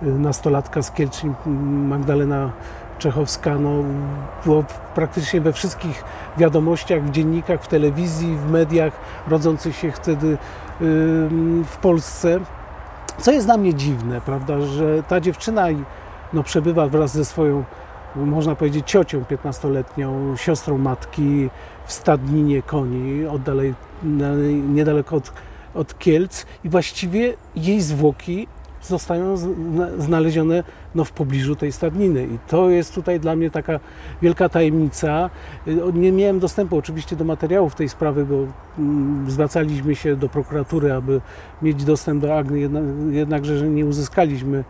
e, 0.02 0.06
nastolatka 0.06 0.82
z 0.82 0.92
Kielczyn, 0.92 1.34
Magdalena 1.88 2.52
Czechowska 3.04 3.56
no, 3.60 3.84
było 4.46 4.64
praktycznie 4.96 5.42
we 5.42 5.54
wszystkich 5.54 6.04
wiadomościach, 6.38 7.04
w 7.04 7.12
dziennikach, 7.12 7.64
w 7.64 7.68
telewizji, 7.68 8.36
w 8.36 8.52
mediach 8.52 8.94
rodzących 9.28 9.76
się 9.76 9.92
wtedy 9.92 10.38
w 11.66 11.78
Polsce. 11.82 12.40
Co 13.18 13.32
jest 13.32 13.48
dla 13.48 13.58
mnie 13.58 13.74
dziwne, 13.74 14.22
prawda, 14.22 14.62
że 14.62 15.04
ta 15.04 15.22
dziewczyna 15.22 15.66
no, 16.34 16.44
przebywa 16.44 16.88
wraz 16.88 17.14
ze 17.14 17.26
swoją, 17.26 17.64
można 18.16 18.56
powiedzieć, 18.56 18.92
ciocią 18.92 19.22
15-letnią, 19.22 20.38
siostrą 20.38 20.78
matki 20.78 21.50
w 21.86 21.94
stadninie 21.94 22.62
koni, 22.62 23.26
oddalej, 23.26 23.74
niedaleko 24.70 25.16
od, 25.16 25.34
od 25.74 26.00
Kielc 26.00 26.46
i 26.64 26.70
właściwie 26.70 27.34
jej 27.56 27.82
zwłoki 27.82 28.48
zostają 28.84 29.38
znalezione 29.98 30.64
no, 30.96 31.04
w 31.04 31.12
pobliżu 31.12 31.56
tej 31.56 31.72
stadniny. 31.72 32.24
I 32.24 32.38
to 32.48 32.70
jest 32.70 32.96
tutaj 32.96 33.20
dla 33.20 33.36
mnie 33.36 33.52
taka 33.52 33.80
wielka 34.22 34.50
tajemnica. 34.50 35.30
Y, 35.68 35.78
nie 35.94 36.12
miałem 36.12 36.40
dostępu 36.40 36.78
oczywiście 36.78 37.16
do 37.16 37.26
materiałów 37.26 37.76
tej 37.76 37.90
sprawy, 37.90 38.26
bo 38.26 38.36
mm, 38.80 39.32
zwracaliśmy 39.32 39.96
się 39.96 40.16
do 40.16 40.30
prokuratury, 40.30 40.94
aby 40.94 41.22
mieć 41.62 41.84
dostęp 41.84 42.22
do 42.22 42.38
Agny, 42.38 42.70
jednakże 43.12 43.58
że 43.58 43.68
nie 43.68 43.86
uzyskaliśmy 43.86 44.64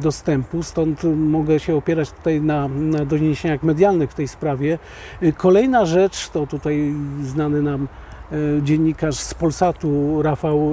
dostępu, 0.00 0.62
stąd 0.62 1.04
mogę 1.16 1.60
się 1.60 1.76
opierać 1.76 2.10
tutaj 2.10 2.40
na, 2.40 2.68
na 2.68 3.04
doniesieniach 3.04 3.62
medialnych 3.62 4.10
w 4.10 4.14
tej 4.14 4.28
sprawie. 4.28 4.78
Y, 5.22 5.32
kolejna 5.32 5.86
rzecz, 5.86 6.28
to 6.28 6.46
tutaj 6.46 6.94
znany 7.22 7.62
nam 7.62 7.88
y, 8.32 8.60
dziennikarz 8.62 9.16
z 9.16 9.34
Polsatu, 9.34 10.22
Rafał, 10.22 10.72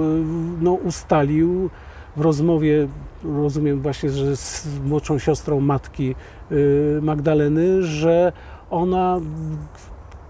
no, 0.61 0.73
ustalił, 0.73 1.69
w 2.17 2.21
rozmowie, 2.21 2.87
rozumiem 3.23 3.81
właśnie, 3.81 4.09
że 4.09 4.35
z 4.35 4.67
młodszą 4.85 5.19
siostrą 5.19 5.59
matki 5.59 6.15
y, 6.51 6.99
Magdaleny, 7.01 7.83
że 7.83 8.31
ona 8.69 9.19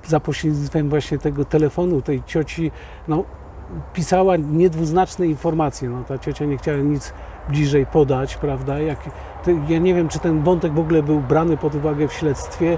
za 0.04 0.20
pośrednictwem 0.20 0.90
właśnie 0.90 1.18
tego 1.18 1.46
telefonu, 1.46 2.02
tej 2.02 2.24
cioci, 2.24 2.72
no, 3.08 3.24
pisała 3.94 4.38
niedwuznaczne 4.38 5.28
informacje. 5.28 5.90
No, 5.90 6.04
ta 6.04 6.18
ciocia 6.18 6.46
nie 6.46 6.58
chciała 6.58 6.78
nic 6.78 7.14
bliżej 7.50 7.86
podać, 7.86 8.36
prawda? 8.36 8.80
Jak, 8.80 9.00
ja 9.68 9.80
nie 9.80 9.94
wiem, 9.94 10.08
czy 10.08 10.20
ten 10.20 10.44
wątek 10.44 10.74
w 10.74 10.80
ogóle 10.80 11.04
był 11.04 11.20
brany 11.20 11.58
pod 11.58 11.76
uwagę 11.76 12.08
w 12.08 12.14
śledztwie. 12.14 12.78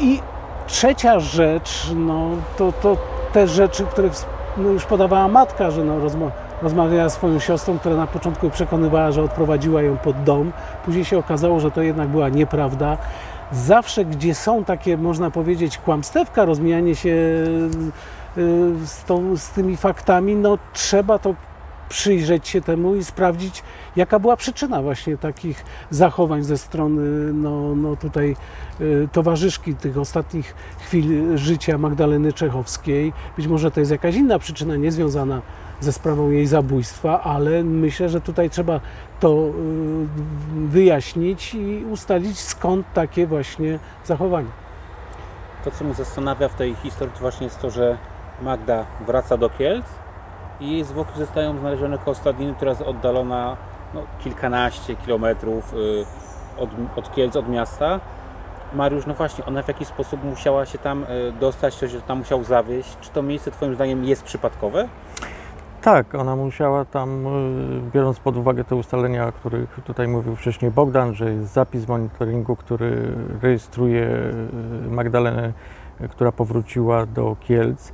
I 0.00 0.20
trzecia 0.66 1.20
rzecz, 1.20 1.92
no, 1.96 2.30
to, 2.56 2.72
to 2.72 2.96
te 3.32 3.46
rzeczy, 3.46 3.84
które 3.84 4.10
no, 4.56 4.68
już 4.68 4.84
podawała 4.84 5.28
matka, 5.28 5.70
że 5.70 5.84
no, 5.84 6.00
rozmowa 6.00 6.45
rozmawiała 6.62 7.08
z 7.08 7.12
swoją 7.12 7.38
siostrą, 7.38 7.78
która 7.78 7.96
na 7.96 8.06
początku 8.06 8.50
przekonywała, 8.50 9.12
że 9.12 9.22
odprowadziła 9.22 9.82
ją 9.82 9.96
pod 9.96 10.22
dom. 10.22 10.52
Później 10.84 11.04
się 11.04 11.18
okazało, 11.18 11.60
że 11.60 11.70
to 11.70 11.82
jednak 11.82 12.08
była 12.08 12.28
nieprawda. 12.28 12.98
Zawsze, 13.52 14.04
gdzie 14.04 14.34
są 14.34 14.64
takie, 14.64 14.96
można 14.96 15.30
powiedzieć, 15.30 15.78
kłamstewka, 15.78 16.44
rozmijanie 16.44 16.96
się 16.96 17.10
y, 17.10 18.86
z, 18.86 19.04
tą, 19.06 19.36
z 19.36 19.50
tymi 19.50 19.76
faktami, 19.76 20.36
no 20.36 20.58
trzeba 20.72 21.18
to 21.18 21.34
przyjrzeć 21.88 22.48
się 22.48 22.60
temu 22.60 22.94
i 22.94 23.04
sprawdzić, 23.04 23.62
jaka 23.96 24.18
była 24.18 24.36
przyczyna 24.36 24.82
właśnie 24.82 25.16
takich 25.16 25.64
zachowań 25.90 26.42
ze 26.42 26.58
strony 26.58 27.32
no, 27.32 27.74
no 27.74 27.96
tutaj 27.96 28.36
y, 28.80 29.08
towarzyszki 29.12 29.74
tych 29.74 29.98
ostatnich 29.98 30.54
chwil 30.78 31.38
życia 31.38 31.78
Magdaleny 31.78 32.32
Czechowskiej. 32.32 33.12
Być 33.36 33.46
może 33.46 33.70
to 33.70 33.80
jest 33.80 33.92
jakaś 33.92 34.14
inna 34.14 34.38
przyczyna, 34.38 34.76
niezwiązana 34.76 35.42
ze 35.80 35.92
sprawą 35.92 36.30
jej 36.30 36.46
zabójstwa, 36.46 37.22
ale 37.22 37.64
myślę, 37.64 38.08
że 38.08 38.20
tutaj 38.20 38.50
trzeba 38.50 38.80
to 39.20 39.28
y, 39.28 39.52
wyjaśnić 40.68 41.54
i 41.54 41.84
ustalić 41.90 42.38
skąd 42.38 42.86
takie 42.94 43.26
właśnie 43.26 43.78
zachowania. 44.04 44.50
To, 45.64 45.70
co 45.70 45.84
mnie 45.84 45.94
zastanawia 45.94 46.48
w 46.48 46.54
tej 46.54 46.74
historii, 46.74 47.14
to 47.14 47.20
właśnie 47.20 47.44
jest 47.44 47.60
to, 47.60 47.70
że 47.70 47.98
Magda 48.42 48.84
wraca 49.06 49.36
do 49.36 49.50
Kielc 49.50 49.86
i 50.60 50.70
jej 50.70 50.84
zwłoki 50.84 51.18
zostają 51.18 51.58
znalezione 51.58 51.98
koło 51.98 52.14
stadniny, 52.14 52.54
która 52.54 52.70
jest 52.70 52.82
oddalona 52.82 53.56
no, 53.94 54.02
kilkanaście 54.24 54.96
kilometrów 54.96 55.74
y, 55.74 56.04
od, 56.58 56.70
od 56.96 57.14
Kielc, 57.14 57.36
od 57.36 57.48
miasta. 57.48 58.00
Mariusz, 58.72 59.06
no 59.06 59.14
właśnie, 59.14 59.44
ona 59.44 59.62
w 59.62 59.68
jakiś 59.68 59.88
sposób 59.88 60.24
musiała 60.24 60.66
się 60.66 60.78
tam 60.78 61.04
y, 61.04 61.32
dostać, 61.40 61.82
ją 61.82 61.88
tam 62.00 62.18
musiał 62.18 62.44
zawieźć. 62.44 62.96
Czy 63.00 63.10
to 63.10 63.22
miejsce 63.22 63.50
Twoim 63.50 63.74
zdaniem 63.74 64.04
jest 64.04 64.22
przypadkowe? 64.22 64.88
Tak, 65.86 66.14
ona 66.14 66.36
musiała 66.36 66.84
tam, 66.84 67.26
y, 67.26 67.90
biorąc 67.94 68.20
pod 68.20 68.36
uwagę 68.36 68.64
te 68.64 68.76
ustalenia, 68.76 69.26
o 69.26 69.32
których 69.32 69.80
tutaj 69.84 70.08
mówił 70.08 70.36
wcześniej 70.36 70.70
Bogdan, 70.70 71.14
że 71.14 71.32
jest 71.32 71.52
zapis 71.52 71.88
monitoringu, 71.88 72.56
który 72.56 73.16
rejestruje 73.42 74.02
y, 74.02 74.90
Magdalenę, 74.90 75.52
y, 76.00 76.08
która 76.08 76.32
powróciła 76.32 77.06
do 77.06 77.36
Kielc. 77.40 77.92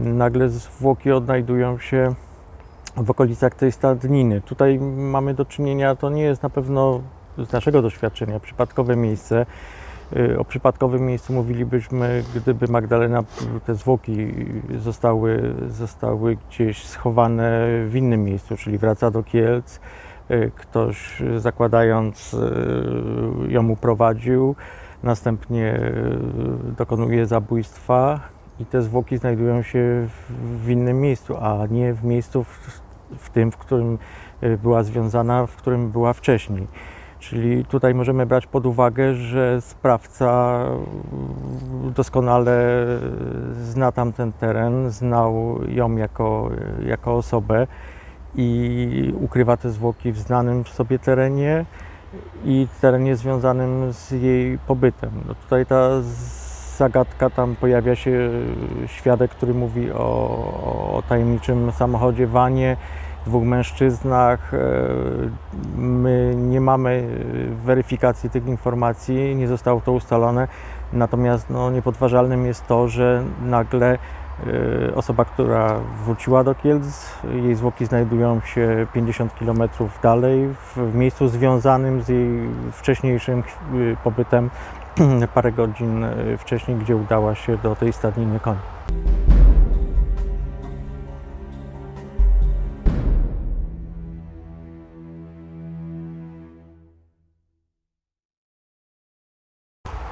Nagle 0.00 0.48
zwłoki 0.48 1.12
odnajdują 1.12 1.78
się 1.78 2.14
w 2.96 3.10
okolicach 3.10 3.54
tej 3.54 3.72
stadniny. 3.72 4.40
Tutaj 4.40 4.78
mamy 4.96 5.34
do 5.34 5.44
czynienia, 5.44 5.96
to 5.96 6.10
nie 6.10 6.22
jest 6.22 6.42
na 6.42 6.50
pewno 6.50 7.00
z 7.38 7.52
naszego 7.52 7.82
doświadczenia 7.82 8.40
przypadkowe 8.40 8.96
miejsce. 8.96 9.46
Y, 10.16 10.38
O 10.38 10.44
przypadkowym 10.44 11.06
miejscu 11.06 11.32
mówilibyśmy, 11.32 12.24
gdyby 12.34 12.68
Magdalena, 12.68 13.22
te 13.66 13.74
zwłoki 13.74 14.34
zostały, 14.78 15.54
zostały 15.68 16.36
gdzieś 16.36 16.84
schowane 16.86 17.66
w 17.86 17.96
innym 17.96 18.24
miejscu, 18.24 18.56
czyli 18.56 18.78
wraca 18.78 19.10
do 19.10 19.22
Kielc, 19.22 19.80
y, 20.30 20.50
ktoś 20.56 21.22
zakładając 21.36 22.34
y, 22.34 22.38
ją 23.48 23.68
uprowadził, 23.68 24.56
następnie 25.02 25.80
dokonuje 26.76 27.26
zabójstwa 27.26 28.20
i 28.60 28.66
te 28.66 28.82
zwłoki 28.82 29.18
znajdują 29.18 29.62
się 29.62 30.08
w, 30.64 30.70
innym 30.70 31.00
miejscu, 31.00 31.36
a 31.36 31.66
nie 31.70 31.94
w 31.94 32.04
miejscu 32.04 32.44
w, 32.44 32.80
w 33.18 33.30
tym, 33.30 33.52
w 33.52 33.56
którym 33.56 33.98
była 34.62 34.82
związana, 34.82 35.46
w 35.46 35.56
którym 35.56 35.90
była 35.90 36.12
wcześniej. 36.12 36.66
Czyli 37.18 37.64
tutaj 37.64 37.94
możemy 37.94 38.26
brać 38.26 38.46
pod 38.46 38.66
uwagę, 38.66 39.14
że 39.14 39.60
sprawca 39.60 40.60
doskonale 41.96 42.86
zna 43.52 43.92
tamten 43.92 44.32
teren, 44.32 44.90
znał 44.90 45.58
ją 45.68 45.96
jako, 45.96 46.50
jako 46.86 47.16
osobę 47.16 47.66
i 48.34 49.12
ukrywa 49.20 49.56
te 49.56 49.70
zwłoki 49.70 50.12
w 50.12 50.18
znanym 50.18 50.64
sobie 50.64 50.98
terenie 50.98 51.64
i 52.44 52.66
terenie 52.80 53.16
związanym 53.16 53.92
z 53.92 54.10
jej 54.10 54.58
pobytem. 54.58 55.10
No 55.28 55.34
tutaj 55.34 55.66
ta 55.66 55.90
zagadka, 56.76 57.30
tam 57.30 57.56
pojawia 57.56 57.96
się 57.96 58.30
świadek, 58.86 59.30
który 59.30 59.54
mówi 59.54 59.92
o, 59.92 60.04
o 60.94 61.02
tajemniczym 61.08 61.72
samochodzie 61.72 62.26
wanie, 62.26 62.76
dwóch 63.26 63.44
mężczyznach. 63.44 64.54
E, 64.54 64.58
My 65.76 66.34
nie 66.36 66.60
mamy 66.60 67.08
weryfikacji 67.64 68.30
tych 68.30 68.46
informacji, 68.46 69.36
nie 69.36 69.48
zostało 69.48 69.80
to 69.80 69.92
ustalone. 69.92 70.48
Natomiast 70.92 71.50
no, 71.50 71.70
niepodważalnym 71.70 72.46
jest 72.46 72.66
to, 72.66 72.88
że 72.88 73.24
nagle 73.42 73.98
e, 74.46 74.94
osoba, 74.94 75.24
która 75.24 75.74
wróciła 76.04 76.44
do 76.44 76.54
Kielc, 76.54 77.12
jej 77.34 77.54
zwłoki 77.54 77.86
znajdują 77.86 78.40
się 78.40 78.86
50 78.92 79.32
km 79.34 79.62
dalej, 80.02 80.48
w 80.76 80.94
miejscu 80.94 81.28
związanym 81.28 82.02
z 82.02 82.08
jej 82.08 82.48
wcześniejszym 82.72 83.38
e, 83.38 83.42
pobytem 84.04 84.50
parę 85.34 85.52
godzin 85.52 86.04
e, 86.04 86.36
wcześniej, 86.38 86.76
gdzie 86.76 86.96
udała 86.96 87.34
się 87.34 87.56
do 87.56 87.76
tej 87.76 87.92
stadniny 87.92 88.40
koni. 88.40 88.58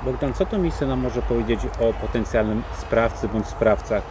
Bogdan, 0.06 0.32
co 0.34 0.46
to 0.46 0.58
miejsce 0.58 0.86
nam 0.86 1.00
może 1.00 1.22
powiedzieć 1.22 1.60
o 1.80 1.92
potencjalnym 2.06 2.62
sprawcy 2.78 3.28
bądź 3.28 3.46
sprawcach? 3.46 4.02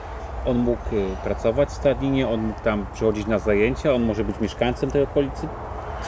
On 0.46 0.58
mógł 0.58 0.96
y, 0.96 1.06
pracować 1.24 1.70
w 1.70 1.74
stadninie, 1.74 2.30
on 2.30 2.42
mógł 2.42 2.60
tam 2.60 2.86
przychodzić 2.94 3.28
na 3.28 3.40
zajęcia, 3.40 3.94
on 3.94 4.04
może 4.04 4.24
być 4.24 4.40
mieszkańcem 4.40 4.92
tej 4.92 5.04
okolicy. 5.04 5.48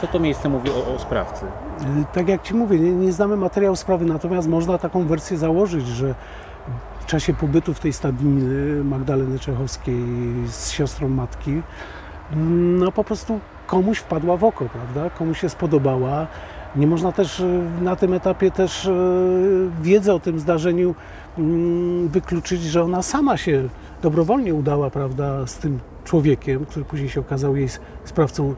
Co 0.00 0.06
to 0.06 0.18
miejsce 0.18 0.48
mówi 0.48 0.70
o, 0.70 0.94
o 0.94 0.98
sprawcy? 0.98 1.44
Y, 1.44 2.04
Tak 2.12 2.28
jak 2.28 2.42
Ci 2.42 2.54
mówię, 2.54 2.78
nie, 2.78 2.92
nie 2.92 3.12
znamy 3.12 3.36
materiału 3.36 3.76
sprawy, 3.76 4.04
natomiast 4.04 4.48
można 4.48 4.78
taką 4.78 5.06
wersję 5.06 5.38
założyć, 5.38 5.86
że 5.86 6.14
w 7.00 7.06
czasie 7.06 7.34
pobytu 7.34 7.74
w 7.74 7.80
tej 7.80 7.92
stadniny 7.92 8.84
Magdaleny 8.84 9.38
Czechowskiej 9.38 10.04
z 10.46 10.70
siostrą 10.70 11.08
matki, 11.08 11.62
mm, 12.32 12.78
no 12.78 12.92
po 12.92 13.04
prostu 13.04 13.40
komuś 13.66 13.98
wpadła 13.98 14.36
w 14.36 14.44
oko, 14.44 14.64
prawda? 14.64 15.10
Komuś 15.10 15.40
się 15.40 15.48
spodobała. 15.48 16.26
Nie 16.78 16.86
można 16.86 17.12
też 17.12 17.40
y, 17.40 17.62
na 17.80 17.96
tym 17.96 18.12
etapie 18.12 18.50
też 18.50 18.84
y, 18.84 18.90
wiedzy 19.82 20.12
o 20.12 20.20
tym 20.20 20.40
zdarzeniu 20.40 20.94
mm, 21.38 22.08
wykluczyć, 22.08 22.62
że 22.62 22.82
ona 22.82 23.02
sama 23.02 23.36
się 23.36 23.68
dobrowolnie 24.02 24.54
udała, 24.54 24.90
prawda, 24.90 25.46
z 25.46 25.58
tym 25.58 25.78
człowiekiem, 26.04 26.66
który 26.66 26.84
później 26.84 27.08
się 27.08 27.20
okazał 27.20 27.56
jej 27.56 27.68
sprawcą 28.04 28.54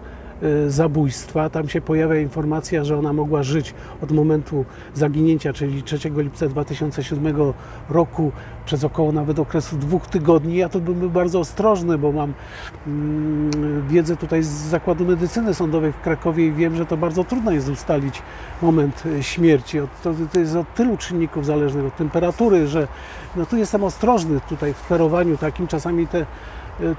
zabójstwa. 0.69 1.51
Tam 1.51 1.69
się 1.69 1.81
pojawia 1.81 2.17
informacja, 2.17 2.85
że 2.85 2.99
ona 2.99 3.13
mogła 3.13 3.43
żyć 3.43 3.75
od 4.03 4.13
momentu 4.13 4.65
zaginięcia, 4.95 5.53
czyli 5.53 5.83
3 5.83 5.99
lipca 6.17 6.49
2007 6.49 7.37
roku, 7.91 8.33
przez 8.71 8.85
około 8.85 9.13
nawet 9.13 9.39
okresu 9.39 9.77
dwóch 9.77 10.07
tygodni. 10.07 10.57
Ja 10.57 10.69
to 10.69 10.81
bym 10.81 10.95
był 10.95 11.11
bardzo 11.11 11.41
ostrożny, 11.41 11.99
bo 11.99 12.13
mam 12.13 12.33
mm, 12.87 13.89
wiedzę 13.89 14.17
tutaj 14.17 14.43
z 14.43 14.49
Zakładu 14.49 15.05
Medycyny 15.05 15.55
Sądowej 15.55 15.93
w 15.93 16.01
Krakowie 16.01 16.47
i 16.47 16.53
wiem, 16.53 16.77
że 16.77 16.87
to 16.87 16.97
bardzo 16.97 17.25
trudno 17.25 17.51
jest 17.53 17.69
ustalić 17.69 18.23
moment 18.63 19.03
y, 19.07 19.23
śmierci. 19.23 19.79
To 20.33 20.39
jest 20.39 20.57
od 20.57 20.75
tylu 20.75 20.97
czynników 20.97 21.47
zależnych, 21.47 21.87
od 21.87 21.97
temperatury, 21.97 22.67
że 22.67 22.89
no 23.37 23.47
tu 23.47 23.57
jestem 23.57 23.85
ostrożny 23.85 24.41
tutaj 24.49 24.75
w 24.75 24.77
ferowaniu 24.77 25.37
takim. 25.37 25.67
Czasami 25.67 26.07
te 26.07 26.21
y, 26.21 26.27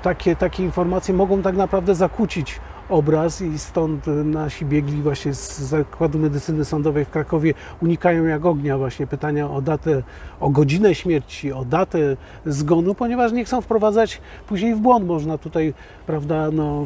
takie, 0.01 0.35
takie 0.35 0.63
informacje 0.63 1.13
mogą 1.13 1.41
tak 1.41 1.55
naprawdę 1.55 1.95
zakłócić 1.95 2.59
obraz 2.89 3.41
i 3.41 3.59
stąd 3.59 4.07
nasi 4.25 4.65
biegli 4.65 5.01
właśnie 5.01 5.33
z 5.33 5.59
Zakładu 5.59 6.19
Medycyny 6.19 6.65
Sądowej 6.65 7.05
w 7.05 7.09
Krakowie 7.09 7.53
unikają 7.81 8.23
jak 8.23 8.45
ognia 8.45 8.77
właśnie 8.77 9.07
pytania 9.07 9.51
o 9.51 9.61
datę, 9.61 10.03
o 10.39 10.49
godzinę 10.49 10.95
śmierci, 10.95 11.51
o 11.51 11.65
datę 11.65 12.17
zgonu, 12.45 12.95
ponieważ 12.95 13.31
nie 13.31 13.45
chcą 13.45 13.61
wprowadzać 13.61 14.21
później 14.47 14.75
w 14.75 14.79
błąd. 14.79 15.07
Można 15.07 15.37
tutaj, 15.37 15.73
prawda, 16.05 16.51
no, 16.51 16.85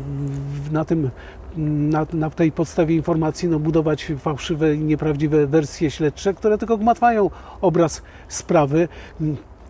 na 0.71 0.85
tym 0.85 1.09
na, 1.57 2.05
na 2.13 2.29
tej 2.29 2.51
podstawie 2.51 2.95
informacji 2.95 3.49
no, 3.49 3.59
budować 3.59 4.11
fałszywe 4.19 4.75
i 4.75 4.79
nieprawdziwe 4.79 5.47
wersje 5.47 5.91
śledcze, 5.91 6.33
które 6.33 6.57
tylko 6.57 6.77
gmatwają 6.77 7.29
obraz 7.61 8.01
sprawy. 8.27 8.87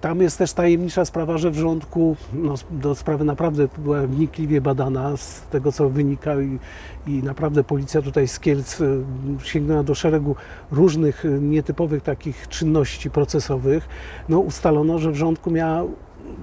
Tam 0.05 0.21
jest 0.21 0.37
też 0.37 0.53
tajemnicza 0.53 1.05
sprawa, 1.05 1.37
że 1.37 1.51
w 1.51 1.55
rządku 1.55 2.15
no, 2.33 2.53
do 2.71 2.95
sprawy 2.95 3.23
naprawdę 3.23 3.67
była 3.77 4.01
wnikliwie 4.01 4.61
badana 4.61 5.17
z 5.17 5.41
tego, 5.41 5.71
co 5.71 5.89
wynika 5.89 6.41
i, 6.41 6.59
i 7.07 7.23
naprawdę 7.23 7.63
policja 7.63 8.01
tutaj 8.01 8.27
z 8.27 8.39
Kielc 8.39 8.81
y, 8.81 9.03
sięgnęła 9.43 9.83
do 9.83 9.95
szeregu 9.95 10.35
różnych 10.71 11.25
y, 11.25 11.39
nietypowych 11.41 12.03
takich 12.03 12.47
czynności 12.47 13.11
procesowych. 13.11 13.87
No, 14.29 14.39
ustalono, 14.39 14.99
że 14.99 15.11
w 15.11 15.15
rządku 15.15 15.51
miała 15.51 15.83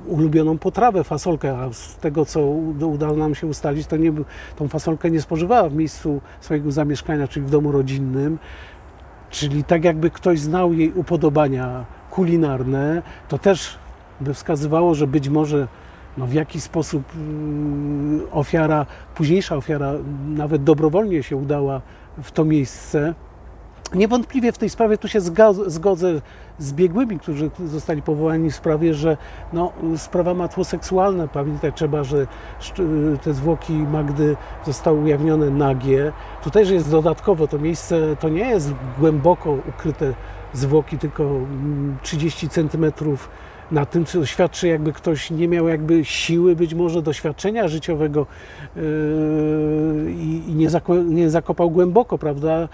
ulubioną 0.07 0.59
potrawę, 0.59 1.05
fasolkę, 1.05 1.59
a 1.59 1.73
z 1.73 1.97
tego, 1.97 2.25
co 2.25 2.41
uda- 2.41 2.87
udało 2.87 3.17
nam 3.17 3.35
się 3.35 3.47
ustalić, 3.47 3.87
to 3.87 3.97
nie, 3.97 4.13
tą 4.57 4.69
fasolkę 4.69 5.11
nie 5.11 5.21
spożywała 5.21 5.69
w 5.69 5.75
miejscu 5.75 6.21
swojego 6.41 6.73
zamieszkania, 6.73 7.29
czyli 7.29 7.47
w 7.47 7.51
domu 7.51 7.73
rodzinnym. 7.73 8.39
Czyli 9.31 9.65
tak 9.65 9.85
jakby 9.85 10.11
ktoś 10.11 10.41
znał 10.41 10.73
jej 10.73 10.93
upodobania 10.93 11.85
kulinarne, 12.13 13.03
to 13.29 13.39
też 13.39 13.79
by 14.21 14.35
wskazywało, 14.35 14.95
że 14.95 15.07
być 15.07 15.29
może 15.29 15.69
no, 16.17 16.27
w 16.27 16.33
jakiś 16.33 16.63
sposób 16.63 17.03
mm, 17.17 18.27
ofiara, 18.33 18.87
późniejsza 19.15 19.57
ofiara 19.57 19.93
nawet 20.29 20.65
dobrowolnie 20.65 21.23
się 21.23 21.37
udała 21.37 21.81
w 22.23 22.31
to 22.31 22.45
miejsce. 22.45 23.15
Niewątpliwie 23.95 24.53
w 24.53 24.59
tej 24.59 24.71
sprawie 24.71 24.99
tu 24.99 25.09
się 25.09 25.21
zgodzę 25.67 26.21
z 26.59 26.73
biegłymi, 26.73 27.19
którzy 27.19 27.51
zostali 27.65 28.03
powołani 28.03 28.51
w 28.51 28.57
sprawie, 28.57 28.95
że 28.95 29.17
no, 29.53 29.73
sprawa 29.97 30.35
ma 30.35 30.49
tło 30.49 30.65
seksualne. 30.65 31.29
Pamiętać 31.29 31.75
trzeba, 31.77 32.05
że 32.05 32.27
te 33.23 33.35
zwłoki 33.35 33.73
Magdy 33.73 34.37
zostały 34.67 35.01
ujawnione 35.01 35.51
nagie. 35.51 36.13
Tutaj, 36.45 36.67
że 36.67 36.75
jest 36.75 36.91
dodatkowo 36.91 37.47
to 37.47 37.59
miejsce, 37.59 38.17
to 38.21 38.29
nie 38.29 38.49
jest 38.49 38.75
głęboko 38.99 39.53
ukryte 39.69 40.15
zwłoki, 40.53 40.99
tylko 40.99 41.25
mm, 41.25 41.97
30 42.03 42.49
centymetrów 42.49 43.29
na 43.71 43.87
tym, 43.87 44.05
co 44.05 44.27
świadczy, 44.27 44.69
jakby 44.69 44.93
ktoś 44.93 45.31
nie 45.31 45.49
miał 45.49 45.69
jakby 45.69 46.05
siły, 46.05 46.57
być 46.57 46.75
może 46.75 47.03
doświadczenia 47.03 47.69
życiowego 47.69 48.27
yy, 48.77 48.83
i 50.49 50.55
nie, 50.55 50.71
zako- 50.71 51.05
nie 51.05 51.31
zakopał 51.31 51.71
głęboko, 51.71 52.19
prawda? 52.19 52.69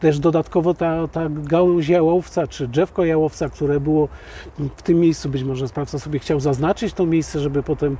Też 0.00 0.18
dodatkowo 0.18 0.74
ta, 0.74 1.08
ta 1.08 1.28
gałąź 1.28 1.88
jałowca, 1.88 2.46
czy 2.46 2.68
drzewko 2.68 3.04
jałowca, 3.04 3.48
które 3.48 3.80
było 3.80 4.08
w 4.76 4.82
tym 4.82 5.00
miejscu, 5.00 5.28
być 5.28 5.42
może 5.42 5.68
sprawca 5.68 5.98
sobie 5.98 6.18
chciał 6.18 6.40
zaznaczyć 6.40 6.94
to 6.94 7.06
miejsce, 7.06 7.40
żeby 7.40 7.62
potem, 7.62 7.96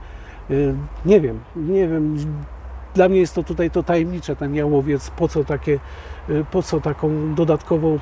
yy, 0.51 0.75
nie 1.07 1.21
wiem, 1.21 1.41
nie 1.57 1.89
wiem, 1.89 2.17
dla 2.95 3.09
mnie 3.09 3.21
jest 3.21 3.35
to 3.35 3.43
tutaj 3.43 3.71
to 3.71 3.83
tajemnicze, 3.83 4.37
ten 4.37 4.55
jałowiec, 4.55 5.11
po 5.11 5.29
co 5.29 5.45
takie, 5.45 5.79
yy, 6.29 6.45
po 6.51 6.63
co 6.63 6.81
taką 6.81 7.35
dodatkową 7.35 7.99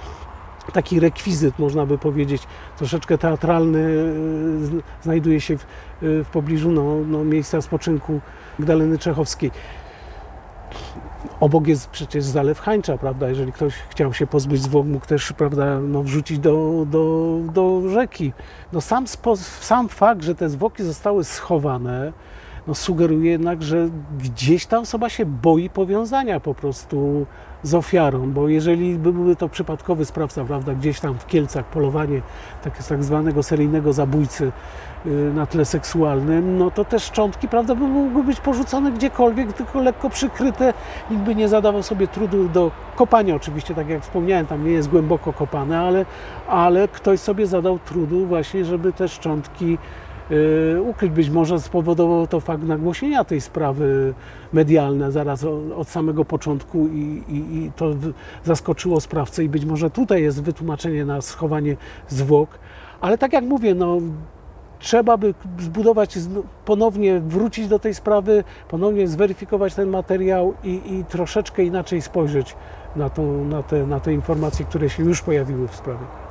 taki 0.73 1.01
rekwizyt, 1.01 1.59
można 1.59 1.87
by 1.87 1.99
powiedzieć, 1.99 2.43
troszeczkę 2.77 3.19
teatralny, 3.19 3.85
z- 4.65 4.83
znajduje 5.03 5.41
się 5.41 5.59
w, 5.59 5.67
yy, 6.03 6.25
w 6.25 6.29
pobliżu 6.29 6.73
no, 6.73 6.97
no, 7.07 7.25
miejsca 7.25 7.63
spoczynku 7.63 8.21
Magdaleny 8.59 8.99
Czechowskiej. 8.99 9.51
Obok 11.41 11.67
jest 11.67 11.91
przecież 11.91 12.25
Zalew 12.25 12.61
Hańcza, 12.61 12.99
prawda? 12.99 13.29
Jeżeli 13.29 13.53
ktoś 13.53 13.75
chciał 13.91 14.13
się 14.15 14.27
pozbyć 14.27 14.63
zwłok, 14.63 14.87
mógł 14.87 15.07
też, 15.07 15.33
prawda, 15.33 15.81
no, 15.81 16.03
wrzucić 16.03 16.39
do, 16.39 16.85
do, 16.87 17.39
do 17.53 17.83
rzeki. 17.91 18.33
No, 18.73 18.81
sam, 18.81 19.07
spo, 19.07 19.37
sam 19.37 19.89
fakt, 19.89 20.23
że 20.23 20.35
te 20.35 20.49
zwłoki 20.49 20.85
zostały 20.85 21.25
schowane, 21.25 22.13
no, 22.67 22.75
sugeruje 22.75 23.31
jednak, 23.31 23.63
że 23.63 23.89
gdzieś 24.19 24.67
ta 24.67 24.79
osoba 24.79 25.09
się 25.09 25.27
boi 25.27 25.71
powiązania 25.71 26.41
po 26.41 26.55
prostu 26.55 27.27
z 27.63 27.75
ofiarą, 27.75 28.31
bo 28.33 28.49
jeżeli 28.49 28.95
byłby 28.95 29.37
to 29.37 29.49
przypadkowy 29.49 30.05
sprawca, 30.05 30.45
prawda, 30.45 30.75
gdzieś 30.75 31.01
tam 31.01 31.19
w 31.19 31.27
Kielcach 31.27 31.65
polowanie 31.65 32.23
tak, 32.65 32.85
tak 32.85 33.05
zwanego 33.05 33.43
seryjnego 33.43 33.93
zabójcy 33.93 34.53
y, 35.07 35.11
na 35.35 35.47
tle 35.47 35.65
seksualnym, 35.65 36.59
no 36.59 36.71
to 36.71 36.85
te 36.85 37.01
szczątki, 37.01 37.49
prawda, 37.49 37.75
by 37.75 37.89
mogły 37.89 38.25
być 38.25 38.41
porzucone 38.41 38.93
gdziekolwiek, 38.93 39.53
tylko 39.53 39.81
lekko 39.81 40.11
przykryte, 40.11 40.75
nikt 41.11 41.23
by 41.23 41.35
nie 41.35 41.49
zadawał 41.49 41.83
sobie 41.83 42.09
trudu 42.09 42.49
do 42.49 42.71
kopania, 42.97 43.35
oczywiście, 43.35 43.75
tak 43.75 43.89
jak 43.89 44.03
wspomniałem, 44.03 44.47
tam 44.47 44.65
nie 44.65 44.73
jest 44.73 44.89
głęboko 44.89 45.33
kopane, 45.33 45.81
ale, 45.81 46.07
ale 46.49 46.89
ktoś 46.89 47.21
sobie 47.21 47.47
zadał 47.47 47.79
trudu 47.79 48.27
właśnie, 48.27 48.65
żeby 48.65 48.93
te 48.93 49.09
szczątki 49.09 49.79
ukryć. 50.81 51.13
Być 51.13 51.31
może 51.31 51.61
spowodował 51.61 52.27
to 52.27 52.41
fakt 52.41 52.63
nagłośnienia 52.63 53.25
tej 53.25 53.41
sprawy 53.41 54.15
medialne 54.53 55.13
zaraz 55.13 55.45
od 55.77 55.89
samego 55.89 56.25
początku 56.25 56.89
i, 56.89 57.23
i, 57.29 57.57
i 57.57 57.73
to 57.77 57.95
zaskoczyło 58.45 59.01
sprawcę 59.01 59.45
i 59.45 59.49
być 59.49 59.65
może 59.65 59.91
tutaj 59.91 60.23
jest 60.23 60.43
wytłumaczenie 60.43 61.05
na 61.05 61.21
schowanie 61.21 61.77
zwłok. 62.09 62.59
Ale 63.01 63.19
tak 63.19 63.33
jak 63.33 63.45
mówię, 63.45 63.75
no, 63.75 63.99
trzeba 64.79 65.17
by 65.17 65.35
zbudować, 65.59 66.19
ponownie 66.65 67.21
wrócić 67.21 67.69
do 67.69 67.79
tej 67.79 67.95
sprawy, 67.95 68.45
ponownie 68.69 69.09
zweryfikować 69.09 69.75
ten 69.75 69.89
materiał 69.89 70.55
i, 70.65 70.81
i 70.87 71.05
troszeczkę 71.05 71.63
inaczej 71.63 72.03
spojrzeć 72.03 72.57
na, 72.97 73.11
tą, 73.11 73.45
na, 73.45 73.63
te, 73.63 73.87
na 73.87 74.01
te 74.01 74.13
informacje, 74.13 74.65
które 74.65 74.91
się 74.91 75.05
już 75.05 75.23
pojawiły 75.23 75.69
w 75.69 75.77
sprawie. 75.77 76.28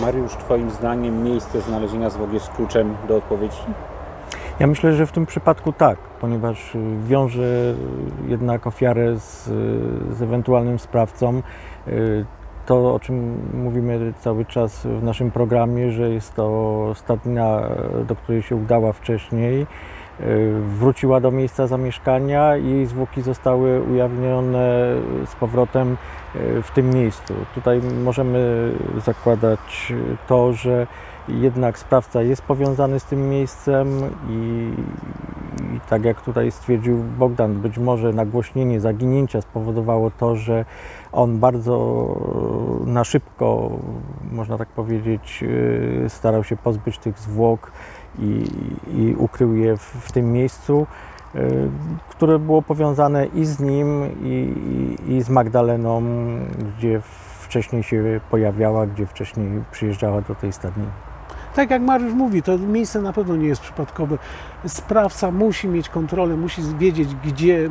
Mariusz, 0.00 0.32
Twoim 0.36 0.70
zdaniem 0.70 1.22
miejsce 1.22 1.60
znalezienia 1.60 2.10
zwłok 2.10 2.32
jest 2.32 2.48
kluczem 2.48 2.96
do 3.08 3.16
odpowiedzi? 3.16 3.62
Ja 4.60 4.66
myślę, 4.66 4.92
że 4.92 5.06
w 5.06 5.12
tym 5.12 5.26
przypadku 5.26 5.72
tak, 5.72 5.98
ponieważ 5.98 6.74
y, 6.74 6.78
wiąże 7.06 7.74
jednak 8.28 8.66
ofiarę 8.66 9.18
z, 9.18 9.44
z 10.16 10.22
ewentualnym 10.22 10.78
sprawcą. 10.78 11.42
Y, 11.88 12.24
To, 12.66 12.94
o 12.94 13.00
czym 13.00 13.38
mówimy 13.54 14.12
cały 14.18 14.44
czas 14.44 14.86
w 14.86 15.02
naszym 15.02 15.30
programie, 15.30 15.92
że 15.92 16.10
jest 16.10 16.34
to 16.34 16.92
stadnina, 16.94 17.62
do 18.08 18.16
której 18.16 18.42
się 18.42 18.56
udała 18.56 18.92
wcześniej, 18.92 19.66
y, 20.20 20.52
wróciła 20.78 21.20
do 21.20 21.30
miejsca 21.30 21.66
zamieszkania 21.66 22.56
i 22.56 22.70
jej 22.70 22.86
zwłoki 22.86 23.22
zostały 23.22 23.82
ujawnione 23.82 24.94
z 25.26 25.34
powrotem 25.34 25.92
y, 25.92 25.96
w 26.62 26.70
tym 26.74 26.90
miejscu. 26.90 27.34
Tutaj 27.54 27.80
możemy 28.04 28.72
zakładać 29.04 29.92
to, 30.26 30.52
że 30.52 30.86
jednak 31.28 31.78
sprawca 31.78 32.22
jest 32.22 32.42
powiązany 32.42 33.00
z 33.00 33.04
tym 33.04 33.30
miejscem 33.30 33.88
i, 34.28 34.72
i 35.76 35.80
tak 35.88 36.04
jak 36.04 36.20
tutaj 36.20 36.50
stwierdził 36.50 36.98
Bogdan, 37.18 37.54
być 37.54 37.78
może 37.78 38.12
nagłośnienie 38.12 38.80
zaginięcia 38.80 39.40
spowodowało 39.40 40.10
to, 40.10 40.36
że 40.36 40.64
on 41.12 41.38
bardzo 41.38 42.06
na 42.86 43.04
szybko, 43.04 43.70
można 44.30 44.58
tak 44.58 44.68
powiedzieć, 44.68 45.42
yy, 45.42 46.04
starał 46.08 46.44
się 46.44 46.56
pozbyć 46.56 46.98
tych 46.98 47.18
zwłok 47.18 47.72
i, 48.18 48.44
i 48.88 49.14
ukrył 49.18 49.54
je 49.54 49.76
w, 49.76 49.80
w 49.80 50.12
tym 50.12 50.32
miejscu, 50.32 50.86
które 52.08 52.38
było 52.38 52.62
powiązane 52.62 53.26
i 53.26 53.44
z 53.44 53.60
nim, 53.60 54.04
i, 54.22 54.54
i, 55.08 55.12
i 55.12 55.22
z 55.22 55.28
Magdaleną, 55.28 56.02
gdzie 56.78 57.00
wcześniej 57.40 57.82
się 57.82 58.20
pojawiała, 58.30 58.86
gdzie 58.86 59.06
wcześniej 59.06 59.48
przyjeżdżała 59.70 60.20
do 60.20 60.34
tej 60.34 60.52
stadniny. 60.52 60.90
Tak 61.56 61.70
jak 61.70 61.82
Mariusz 61.82 62.14
mówi, 62.14 62.42
to 62.42 62.58
miejsce 62.58 63.02
na 63.02 63.12
pewno 63.12 63.36
nie 63.36 63.46
jest 63.46 63.60
przypadkowe. 63.60 64.18
Sprawca 64.66 65.30
musi 65.30 65.68
mieć 65.68 65.88
kontrolę, 65.88 66.36
musi 66.36 66.62
wiedzieć, 66.78 67.14
gdzie 67.14 67.70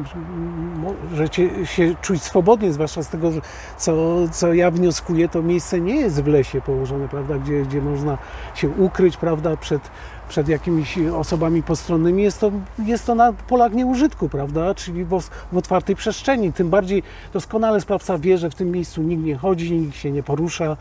możecie 1.11 1.65
się 1.65 1.95
czuć 2.01 2.21
swobodnie, 2.23 2.73
zwłaszcza 2.73 3.03
z 3.03 3.09
tego, 3.09 3.31
co, 3.77 4.15
co 4.31 4.53
ja 4.53 4.71
wnioskuję, 4.71 5.29
to 5.29 5.41
miejsce 5.41 5.81
nie 5.81 5.95
jest 5.95 6.23
w 6.23 6.27
lesie 6.27 6.61
położone, 6.61 7.07
prawda, 7.07 7.37
gdzie, 7.37 7.61
gdzie 7.61 7.81
można 7.81 8.17
się 8.55 8.69
ukryć, 8.69 9.17
prawda, 9.17 9.57
przed, 9.57 9.81
przed 10.29 10.47
jakimiś 10.47 10.97
osobami 10.97 11.63
postronnymi. 11.63 12.23
Jest 12.23 12.39
to, 12.39 12.51
jest 12.79 13.05
to 13.05 13.15
na 13.15 13.33
polach 13.33 13.73
nieużytku, 13.73 14.29
prawda, 14.29 14.75
czyli 14.75 15.05
w, 15.05 15.19
w 15.51 15.57
otwartej 15.57 15.95
przestrzeni. 15.95 16.53
Tym 16.53 16.69
bardziej 16.69 17.03
doskonale 17.33 17.81
sprawca 17.81 18.17
wie, 18.17 18.37
że 18.37 18.49
w 18.49 18.55
tym 18.55 18.71
miejscu 18.71 19.01
nikt 19.01 19.23
nie 19.23 19.35
chodzi, 19.35 19.79
nikt 19.79 19.95
się 19.95 20.11
nie 20.11 20.23
porusza. 20.23 20.77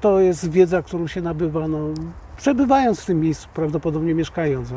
To 0.00 0.20
jest 0.20 0.50
wiedza, 0.50 0.82
którą 0.82 1.06
się 1.06 1.20
nabywa, 1.20 1.68
no, 1.68 1.78
przebywając 2.38 3.00
w 3.00 3.06
tym 3.06 3.20
miejscu, 3.20 3.48
prawdopodobnie 3.54 4.14
mieszkając. 4.14 4.68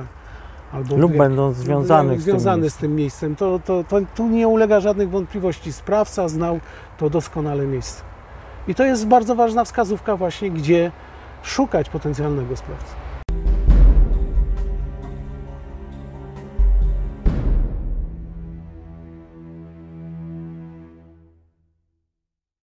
Albo 0.73 0.97
Lub 0.97 1.11
jak- 1.11 1.17
będąc 1.17 1.57
związany 1.57 2.09
z 2.09 2.13
tym 2.13 2.21
związany 2.21 2.61
miejscem. 2.61 2.77
z 2.77 2.81
tym 2.81 2.95
miejscem. 2.95 3.35
To, 3.35 3.59
to, 3.65 3.83
to, 3.83 3.97
tu 4.15 4.27
nie 4.27 4.47
ulega 4.47 4.79
żadnych 4.79 5.09
wątpliwości. 5.09 5.73
Sprawca 5.73 6.27
znał 6.27 6.59
to 6.97 7.09
doskonale 7.09 7.67
miejsce. 7.67 8.03
I 8.67 8.75
to 8.75 8.83
jest 8.83 9.07
bardzo 9.07 9.35
ważna 9.35 9.63
wskazówka 9.65 10.15
właśnie, 10.17 10.51
gdzie 10.51 10.91
szukać 11.43 11.89
potencjalnego 11.89 12.55
sprawcy. 12.55 12.93